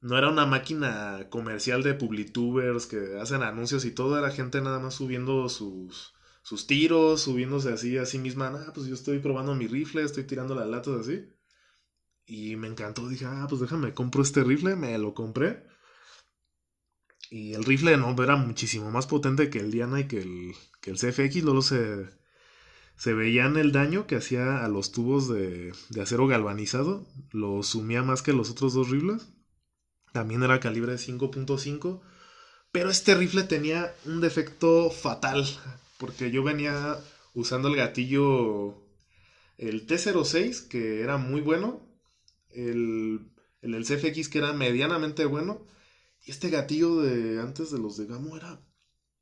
no 0.00 0.16
era 0.16 0.30
una 0.30 0.46
máquina 0.46 1.26
comercial 1.30 1.82
de 1.82 1.94
publitubers 1.94 2.86
que 2.86 3.18
hacen 3.20 3.42
anuncios 3.42 3.84
y 3.84 3.90
todo, 3.90 4.18
era 4.18 4.30
gente 4.30 4.62
nada 4.62 4.78
más 4.78 4.94
subiendo 4.94 5.48
sus, 5.50 6.14
sus 6.42 6.66
tiros, 6.66 7.22
subiéndose 7.22 7.72
así 7.72 7.98
a 7.98 8.06
sí 8.06 8.18
misma, 8.18 8.48
ah, 8.48 8.72
pues 8.74 8.86
yo 8.86 8.94
estoy 8.94 9.18
probando 9.18 9.54
mi 9.54 9.66
rifle, 9.66 10.02
estoy 10.02 10.24
tirando 10.24 10.54
las 10.54 10.68
latas 10.68 11.00
así. 11.00 11.28
Y 12.26 12.56
me 12.56 12.68
encantó, 12.68 13.08
dije, 13.08 13.26
ah, 13.26 13.46
pues 13.48 13.60
déjame, 13.60 13.92
compro 13.94 14.22
este 14.22 14.44
rifle, 14.44 14.76
me 14.76 14.96
lo 14.98 15.14
compré. 15.14 15.64
Y 17.30 17.54
el 17.54 17.64
rifle 17.64 17.96
no 17.96 18.20
era 18.22 18.36
muchísimo 18.36 18.90
más 18.90 19.06
potente 19.06 19.50
que 19.50 19.60
el 19.60 19.70
Diana 19.70 20.00
y 20.00 20.08
que 20.08 20.20
el, 20.20 20.54
que 20.80 20.90
el 20.90 20.98
CFX, 20.98 21.42
luego 21.44 21.62
se, 21.62 22.08
se 22.96 23.14
veía 23.14 23.46
en 23.46 23.56
el 23.56 23.72
daño 23.72 24.06
que 24.06 24.16
hacía 24.16 24.64
a 24.64 24.68
los 24.68 24.92
tubos 24.92 25.28
de, 25.28 25.72
de 25.90 26.00
acero 26.02 26.26
galvanizado, 26.26 27.06
lo 27.30 27.62
sumía 27.62 28.02
más 28.02 28.22
que 28.22 28.32
los 28.32 28.50
otros 28.50 28.74
dos 28.74 28.90
rifles. 28.90 29.28
También 30.12 30.42
era 30.42 30.60
calibre 30.60 30.92
de 30.92 30.98
5.5. 30.98 32.00
Pero 32.72 32.90
este 32.90 33.14
rifle 33.14 33.44
tenía 33.44 33.94
un 34.04 34.20
defecto 34.20 34.90
fatal. 34.90 35.46
Porque 36.00 36.30
yo 36.30 36.42
venía 36.42 36.98
usando 37.34 37.68
el 37.68 37.76
gatillo. 37.76 38.82
El 39.58 39.86
T06, 39.86 40.68
que 40.68 41.02
era 41.02 41.18
muy 41.18 41.42
bueno. 41.42 41.86
El, 42.48 43.30
el, 43.60 43.84
CFX, 43.84 44.30
que 44.30 44.38
era 44.38 44.54
medianamente 44.54 45.26
bueno. 45.26 45.62
Y 46.24 46.30
este 46.30 46.48
gatillo 46.48 47.02
de 47.02 47.38
antes 47.40 47.70
de 47.70 47.78
los 47.78 47.98
de 47.98 48.06
Gamo 48.06 48.34
era 48.38 48.66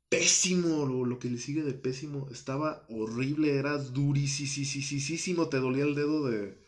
pésimo. 0.07 0.85
Lo, 0.85 1.03
lo 1.05 1.19
que 1.19 1.29
le 1.29 1.37
sigue 1.37 1.63
de 1.63 1.73
pésimo. 1.73 2.29
Estaba 2.31 2.85
horrible. 2.87 3.57
Era 3.57 3.77
durísimo. 3.77 5.49
Te 5.49 5.57
dolía 5.57 5.83
el 5.83 5.95
dedo 5.95 6.29
de, 6.29 6.63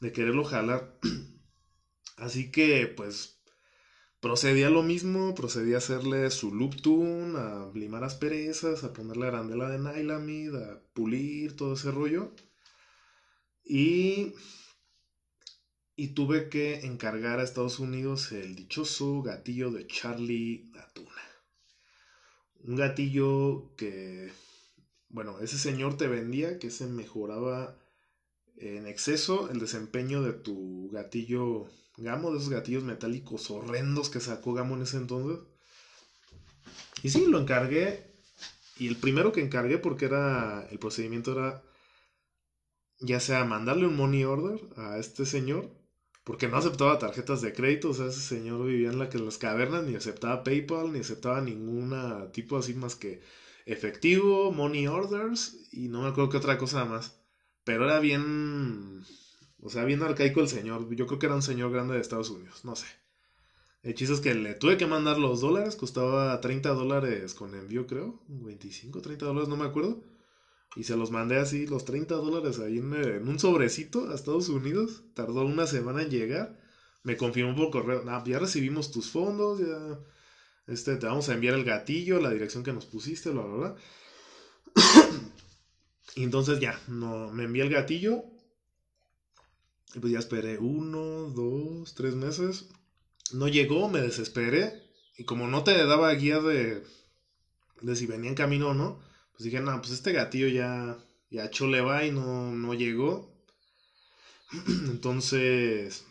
de 0.00 0.12
quererlo 0.12 0.44
jalar. 0.44 1.00
Así 2.16 2.52
que, 2.52 2.86
pues, 2.86 3.41
procedía 4.22 4.70
lo 4.70 4.84
mismo, 4.84 5.34
procedía 5.34 5.74
a 5.74 5.78
hacerle 5.78 6.30
su 6.30 6.54
loop 6.54 6.80
tune, 6.80 7.36
a 7.36 7.68
limar 7.74 8.04
asperezas, 8.04 8.84
a 8.84 8.92
ponerle 8.92 9.26
arandela 9.26 9.68
de 9.68 9.80
nylamid, 9.80 10.54
a 10.54 10.80
pulir 10.94 11.56
todo 11.56 11.74
ese 11.74 11.90
rollo. 11.90 12.32
Y, 13.64 14.32
y 15.96 16.14
tuve 16.14 16.48
que 16.48 16.86
encargar 16.86 17.40
a 17.40 17.42
Estados 17.42 17.80
Unidos 17.80 18.30
el 18.30 18.54
dichoso 18.54 19.22
gatillo 19.22 19.72
de 19.72 19.88
Charlie 19.88 20.70
Datuna. 20.72 21.22
Un 22.60 22.76
gatillo 22.76 23.74
que, 23.76 24.30
bueno, 25.08 25.40
ese 25.40 25.58
señor 25.58 25.96
te 25.96 26.06
vendía 26.06 26.60
que 26.60 26.70
se 26.70 26.86
mejoraba 26.86 27.76
en 28.56 28.86
exceso 28.86 29.50
el 29.50 29.58
desempeño 29.58 30.22
de 30.22 30.32
tu 30.32 30.90
gatillo 30.92 31.68
Gamo, 31.96 32.30
de 32.32 32.38
esos 32.38 32.48
gatillos 32.48 32.84
metálicos 32.84 33.50
horrendos 33.50 34.08
que 34.10 34.20
sacó 34.20 34.54
Gamo 34.54 34.74
en 34.74 34.82
ese 34.82 34.96
entonces. 34.96 35.40
Y 37.02 37.10
sí, 37.10 37.26
lo 37.26 37.38
encargué. 37.38 38.04
Y 38.78 38.88
el 38.88 38.96
primero 38.96 39.32
que 39.32 39.40
encargué, 39.40 39.78
porque 39.78 40.06
era. 40.06 40.66
El 40.70 40.78
procedimiento 40.78 41.32
era. 41.32 41.62
Ya 43.00 43.20
sea 43.20 43.44
mandarle 43.44 43.86
un 43.86 43.96
money 43.96 44.24
order 44.24 44.60
a 44.76 44.98
este 44.98 45.26
señor. 45.26 45.70
Porque 46.24 46.48
no 46.48 46.56
aceptaba 46.56 46.98
tarjetas 46.98 47.40
de 47.42 47.52
crédito. 47.52 47.90
O 47.90 47.94
sea, 47.94 48.06
ese 48.06 48.20
señor 48.20 48.64
vivía 48.64 48.90
en, 48.90 49.00
en 49.02 49.24
las 49.24 49.38
cavernas. 49.38 49.84
Ni 49.84 49.94
aceptaba 49.94 50.44
PayPal. 50.44 50.92
Ni 50.92 51.00
aceptaba 51.00 51.40
ninguna 51.40 52.30
tipo 52.32 52.56
así 52.56 52.74
más 52.74 52.96
que 52.96 53.20
efectivo, 53.66 54.52
money 54.52 54.86
orders. 54.86 55.56
Y 55.72 55.88
no 55.88 56.02
me 56.02 56.08
acuerdo 56.08 56.30
qué 56.30 56.36
otra 56.38 56.58
cosa 56.58 56.84
más. 56.84 57.16
Pero 57.64 57.84
era 57.84 58.00
bien 58.00 59.04
o 59.62 59.70
sea, 59.70 59.84
bien 59.84 60.02
arcaico 60.02 60.40
el 60.40 60.48
señor. 60.48 60.92
Yo 60.94 61.06
creo 61.06 61.18
que 61.20 61.26
era 61.26 61.36
un 61.36 61.42
señor 61.42 61.70
grande 61.70 61.94
de 61.94 62.00
Estados 62.00 62.30
Unidos. 62.30 62.64
No 62.64 62.74
sé. 62.74 62.86
El 63.84 63.94
chiste 63.94 64.14
es 64.14 64.20
que 64.20 64.34
le 64.34 64.54
tuve 64.54 64.76
que 64.76 64.86
mandar 64.86 65.18
los 65.18 65.40
dólares. 65.40 65.76
Costaba 65.76 66.40
30 66.40 66.70
dólares 66.70 67.34
con 67.34 67.54
envío, 67.54 67.86
creo. 67.86 68.20
25, 68.26 69.00
30 69.00 69.24
dólares, 69.24 69.48
no 69.48 69.56
me 69.56 69.66
acuerdo. 69.66 70.02
Y 70.74 70.82
se 70.82 70.96
los 70.96 71.12
mandé 71.12 71.36
así, 71.36 71.66
los 71.66 71.84
30 71.84 72.14
dólares 72.16 72.58
ahí 72.58 72.78
en, 72.78 73.28
un 73.28 73.38
sobrecito 73.38 74.10
a 74.10 74.14
Estados 74.14 74.48
Unidos. 74.48 75.04
Tardó 75.14 75.44
una 75.44 75.66
semana 75.68 76.02
en 76.02 76.10
llegar. 76.10 76.60
Me 77.04 77.16
confirmó 77.16 77.54
por 77.54 77.70
correo. 77.70 78.04
Ya 78.24 78.38
recibimos 78.40 78.90
tus 78.90 79.10
fondos. 79.10 79.60
Ya. 79.60 80.00
Este, 80.66 80.96
te 80.96 81.06
vamos 81.06 81.28
a 81.28 81.34
enviar 81.34 81.54
el 81.54 81.64
gatillo, 81.64 82.20
la 82.20 82.30
dirección 82.30 82.64
que 82.64 82.72
nos 82.72 82.86
pusiste, 82.86 83.30
bla, 83.30 83.42
bla, 83.42 83.56
bla. 83.56 83.76
y 86.16 86.24
entonces 86.24 86.58
ya, 86.60 86.80
no, 86.88 87.30
me 87.30 87.44
envía 87.44 87.64
el 87.64 87.70
gatillo 87.70 88.24
y 89.94 90.00
pues 90.00 90.12
ya 90.12 90.18
esperé 90.18 90.58
uno, 90.58 91.30
dos, 91.30 91.94
tres 91.94 92.14
meses. 92.14 92.68
No 93.32 93.48
llegó, 93.48 93.88
me 93.88 94.00
desesperé. 94.00 94.82
Y 95.18 95.24
como 95.24 95.46
no 95.48 95.64
te 95.64 95.72
daba 95.84 96.12
guía 96.14 96.40
de, 96.40 96.82
de 97.82 97.96
si 97.96 98.06
venía 98.06 98.30
en 98.30 98.34
camino 98.34 98.70
o 98.70 98.74
no, 98.74 99.00
pues 99.32 99.44
dije, 99.44 99.60
no, 99.60 99.78
pues 99.80 99.92
este 99.92 100.12
gatillo 100.12 100.48
ya, 100.48 100.98
ya 101.30 101.50
chole 101.50 101.80
va 101.80 102.04
y 102.04 102.10
no, 102.10 102.52
no 102.52 102.74
llegó. 102.74 103.30
Entonces, 104.68 106.06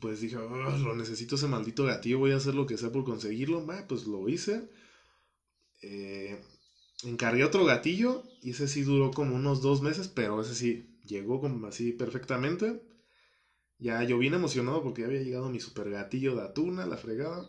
pues 0.00 0.20
dije, 0.20 0.36
oh, 0.36 0.78
lo 0.78 0.96
necesito 0.96 1.34
ese 1.34 1.48
maldito 1.48 1.84
gatillo, 1.84 2.18
voy 2.18 2.32
a 2.32 2.36
hacer 2.36 2.54
lo 2.54 2.66
que 2.66 2.78
sea 2.78 2.90
por 2.90 3.04
conseguirlo. 3.04 3.66
pues 3.88 4.06
lo 4.06 4.28
hice. 4.28 4.70
Eh, 5.82 6.40
encargué 7.04 7.44
otro 7.44 7.64
gatillo 7.64 8.22
y 8.40 8.50
ese 8.50 8.68
sí 8.68 8.82
duró 8.82 9.10
como 9.10 9.34
unos 9.34 9.60
dos 9.60 9.82
meses, 9.82 10.08
pero 10.08 10.40
ese 10.40 10.54
sí 10.54 10.91
llegó 11.04 11.40
como 11.40 11.66
así 11.66 11.92
perfectamente. 11.92 12.82
Ya 13.78 14.02
yo 14.04 14.18
vine 14.18 14.36
emocionado 14.36 14.82
porque 14.82 15.04
había 15.04 15.22
llegado 15.22 15.48
mi 15.48 15.60
super 15.60 15.90
gatillo 15.90 16.36
de 16.36 16.42
atuna, 16.42 16.86
la 16.86 16.96
fregada. 16.96 17.48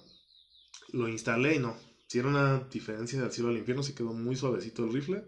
Lo 0.92 1.08
instalé 1.08 1.56
y 1.56 1.60
no. 1.60 1.76
Si 2.08 2.20
era 2.20 2.28
una 2.28 2.60
diferencia 2.72 3.22
del 3.22 3.32
cielo 3.32 3.50
al 3.50 3.58
infierno, 3.58 3.84
sí 3.84 3.94
quedó 3.94 4.14
muy 4.14 4.36
suavecito 4.36 4.84
el 4.84 4.94
rifle. 4.94 5.24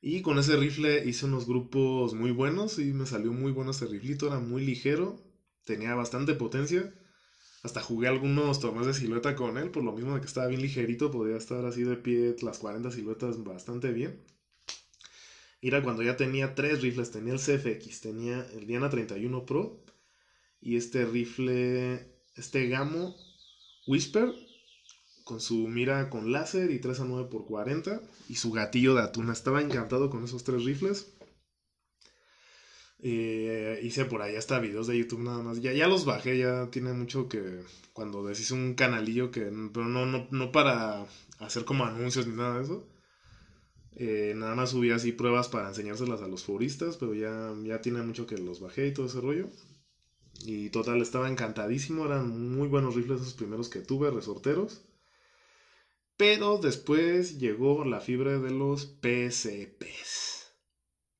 Y 0.00 0.22
con 0.22 0.38
ese 0.38 0.56
rifle 0.56 1.04
hice 1.06 1.26
unos 1.26 1.46
grupos 1.46 2.14
muy 2.14 2.30
buenos 2.30 2.78
y 2.78 2.92
me 2.92 3.06
salió 3.06 3.32
muy 3.32 3.52
bueno 3.52 3.72
ese 3.72 3.86
riflito. 3.86 4.26
Era 4.28 4.38
muy 4.38 4.64
ligero, 4.64 5.20
tenía 5.64 5.94
bastante 5.94 6.34
potencia. 6.34 6.94
Hasta 7.62 7.82
jugué 7.82 8.08
algunos 8.08 8.60
torneos 8.60 8.86
de 8.86 8.94
silueta 8.94 9.34
con 9.34 9.58
él, 9.58 9.70
por 9.70 9.82
lo 9.82 9.92
mismo 9.92 10.14
de 10.14 10.20
que 10.20 10.26
estaba 10.26 10.46
bien 10.46 10.62
ligerito, 10.62 11.10
podía 11.10 11.36
estar 11.36 11.64
así 11.64 11.82
de 11.82 11.96
pie 11.96 12.36
las 12.42 12.58
40 12.58 12.90
siluetas 12.90 13.42
bastante 13.42 13.92
bien 13.92 14.22
era 15.60 15.82
cuando 15.82 16.02
ya 16.02 16.16
tenía 16.16 16.54
tres 16.54 16.82
rifles. 16.82 17.10
Tenía 17.10 17.32
el 17.32 17.40
CFX, 17.40 18.00
tenía 18.00 18.46
el 18.54 18.66
Diana 18.66 18.90
31 18.90 19.46
Pro 19.46 19.84
y 20.60 20.76
este 20.76 21.04
rifle, 21.04 22.16
este 22.34 22.68
Gamo 22.68 23.14
Whisper 23.86 24.32
con 25.26 25.40
su 25.40 25.66
mira 25.66 26.08
con 26.08 26.30
láser 26.30 26.70
y 26.70 26.78
3 26.78 27.00
a 27.00 27.04
9 27.04 27.28
por 27.28 27.46
40 27.46 28.00
y 28.28 28.36
su 28.36 28.52
gatillo 28.52 28.94
de 28.94 29.02
atuna. 29.02 29.32
Estaba 29.32 29.60
encantado 29.60 30.08
con 30.08 30.22
esos 30.22 30.44
tres 30.44 30.64
rifles. 30.64 31.12
Eh, 33.00 33.80
hice 33.82 34.04
por 34.04 34.22
ahí 34.22 34.36
hasta 34.36 34.60
videos 34.60 34.86
de 34.86 34.96
YouTube 34.96 35.24
nada 35.24 35.42
más. 35.42 35.60
Ya, 35.60 35.72
ya 35.72 35.88
los 35.88 36.04
bajé, 36.04 36.38
ya 36.38 36.70
tiene 36.70 36.92
mucho 36.92 37.28
que 37.28 37.60
cuando 37.92 38.24
decís 38.24 38.52
un 38.52 38.74
canalillo 38.74 39.32
que... 39.32 39.40
Pero 39.72 39.86
no, 39.86 40.06
no, 40.06 40.28
no 40.30 40.52
para 40.52 41.06
hacer 41.40 41.64
como 41.64 41.84
anuncios 41.84 42.28
ni 42.28 42.36
nada 42.36 42.58
de 42.58 42.62
eso. 42.62 42.88
Eh, 43.98 44.34
nada 44.36 44.54
más 44.54 44.70
subí 44.70 44.90
así 44.90 45.12
pruebas 45.12 45.48
para 45.48 45.68
enseñárselas 45.68 46.20
a 46.20 46.28
los 46.28 46.44
foristas, 46.44 46.98
pero 46.98 47.14
ya, 47.14 47.54
ya 47.64 47.80
tiene 47.80 48.02
mucho 48.02 48.26
que 48.26 48.36
los 48.36 48.60
bajé 48.60 48.88
y 48.88 48.92
todo 48.92 49.06
ese 49.06 49.20
rollo. 49.20 49.48
Y 50.44 50.68
total, 50.70 51.00
estaba 51.00 51.30
encantadísimo, 51.30 52.04
eran 52.04 52.52
muy 52.52 52.68
buenos 52.68 52.94
rifles 52.94 53.22
esos 53.22 53.34
primeros 53.34 53.70
que 53.70 53.80
tuve, 53.80 54.10
resorteros. 54.10 54.82
Pero 56.18 56.58
después 56.58 57.38
llegó 57.38 57.84
la 57.84 58.00
fibra 58.00 58.38
de 58.38 58.50
los 58.50 58.86
PCPs. 58.86 60.52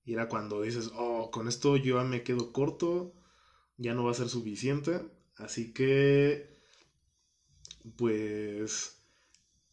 Y 0.05 0.13
era 0.13 0.29
cuando 0.29 0.63
dices, 0.63 0.91
oh, 0.95 1.31
con 1.31 1.49
esto 1.49 1.77
yo 1.77 1.97
ya 1.97 2.05
me 2.05 2.23
quedo 2.23 2.53
corto, 2.53 3.15
ya 3.79 3.95
no 3.95 4.05
va 4.05 4.11
a 4.11 4.15
ser 4.15 4.29
suficiente. 4.29 5.01
Así 5.37 5.73
que, 5.73 6.61
pues, 7.97 9.03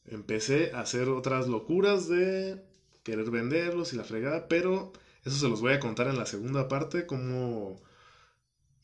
empecé 0.06 0.72
a 0.72 0.82
hacer 0.82 1.10
otras 1.10 1.48
locuras 1.48 2.08
de 2.08 2.73
querer 3.04 3.30
venderlos 3.30 3.94
y 3.94 3.98
la 3.98 4.04
fregada, 4.04 4.48
pero 4.48 4.94
eso 5.24 5.38
se 5.38 5.50
los 5.50 5.62
voy 5.62 5.74
a 5.74 5.80
contar 5.80 6.08
en 6.08 6.18
la 6.18 6.26
segunda 6.26 6.68
parte, 6.68 7.06
cómo 7.06 7.82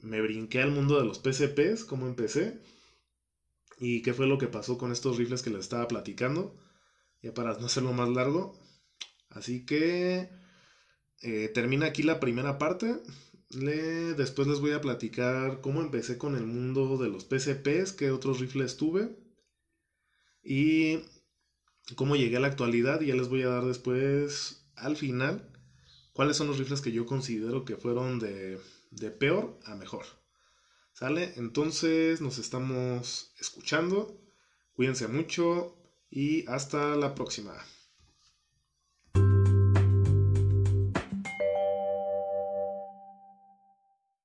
me 0.01 0.21
brinqué 0.21 0.61
al 0.61 0.71
mundo 0.71 0.97
de 0.99 1.05
los 1.05 1.19
PCPs, 1.19 1.85
cómo 1.85 2.07
empecé 2.07 2.61
y 3.79 4.01
qué 4.01 4.13
fue 4.13 4.27
lo 4.27 4.37
que 4.37 4.47
pasó 4.47 4.77
con 4.77 4.91
estos 4.91 5.17
rifles 5.17 5.41
que 5.41 5.49
les 5.49 5.61
estaba 5.61 5.87
platicando, 5.87 6.55
ya 7.21 7.33
para 7.33 7.57
no 7.57 7.65
hacerlo 7.65 7.93
más 7.93 8.09
largo. 8.09 8.57
Así 9.29 9.65
que 9.65 10.29
eh, 11.21 11.49
termina 11.53 11.87
aquí 11.87 12.03
la 12.03 12.19
primera 12.19 12.57
parte. 12.57 12.97
Le, 13.49 14.13
después 14.13 14.47
les 14.47 14.59
voy 14.59 14.71
a 14.71 14.81
platicar 14.81 15.61
cómo 15.61 15.81
empecé 15.81 16.17
con 16.17 16.35
el 16.35 16.45
mundo 16.45 16.97
de 16.97 17.09
los 17.09 17.25
PCPs, 17.25 17.93
qué 17.93 18.11
otros 18.11 18.39
rifles 18.39 18.77
tuve 18.77 19.15
y 20.43 20.99
cómo 21.95 22.15
llegué 22.15 22.37
a 22.37 22.39
la 22.39 22.47
actualidad. 22.47 23.01
Y 23.01 23.07
ya 23.07 23.15
les 23.15 23.29
voy 23.29 23.43
a 23.43 23.49
dar 23.49 23.65
después, 23.65 24.65
al 24.75 24.95
final, 24.95 25.51
cuáles 26.13 26.37
son 26.37 26.47
los 26.47 26.57
rifles 26.57 26.81
que 26.81 26.91
yo 26.91 27.05
considero 27.05 27.65
que 27.65 27.77
fueron 27.77 28.19
de, 28.19 28.59
de 28.91 29.11
peor 29.11 29.59
a 29.65 29.75
mejor. 29.75 30.05
¿Sale? 30.93 31.33
Entonces 31.37 32.21
nos 32.21 32.37
estamos 32.37 33.33
escuchando. 33.39 34.19
Cuídense 34.73 35.07
mucho 35.07 35.77
y 36.09 36.45
hasta 36.47 36.95
la 36.95 37.15
próxima. 37.15 37.53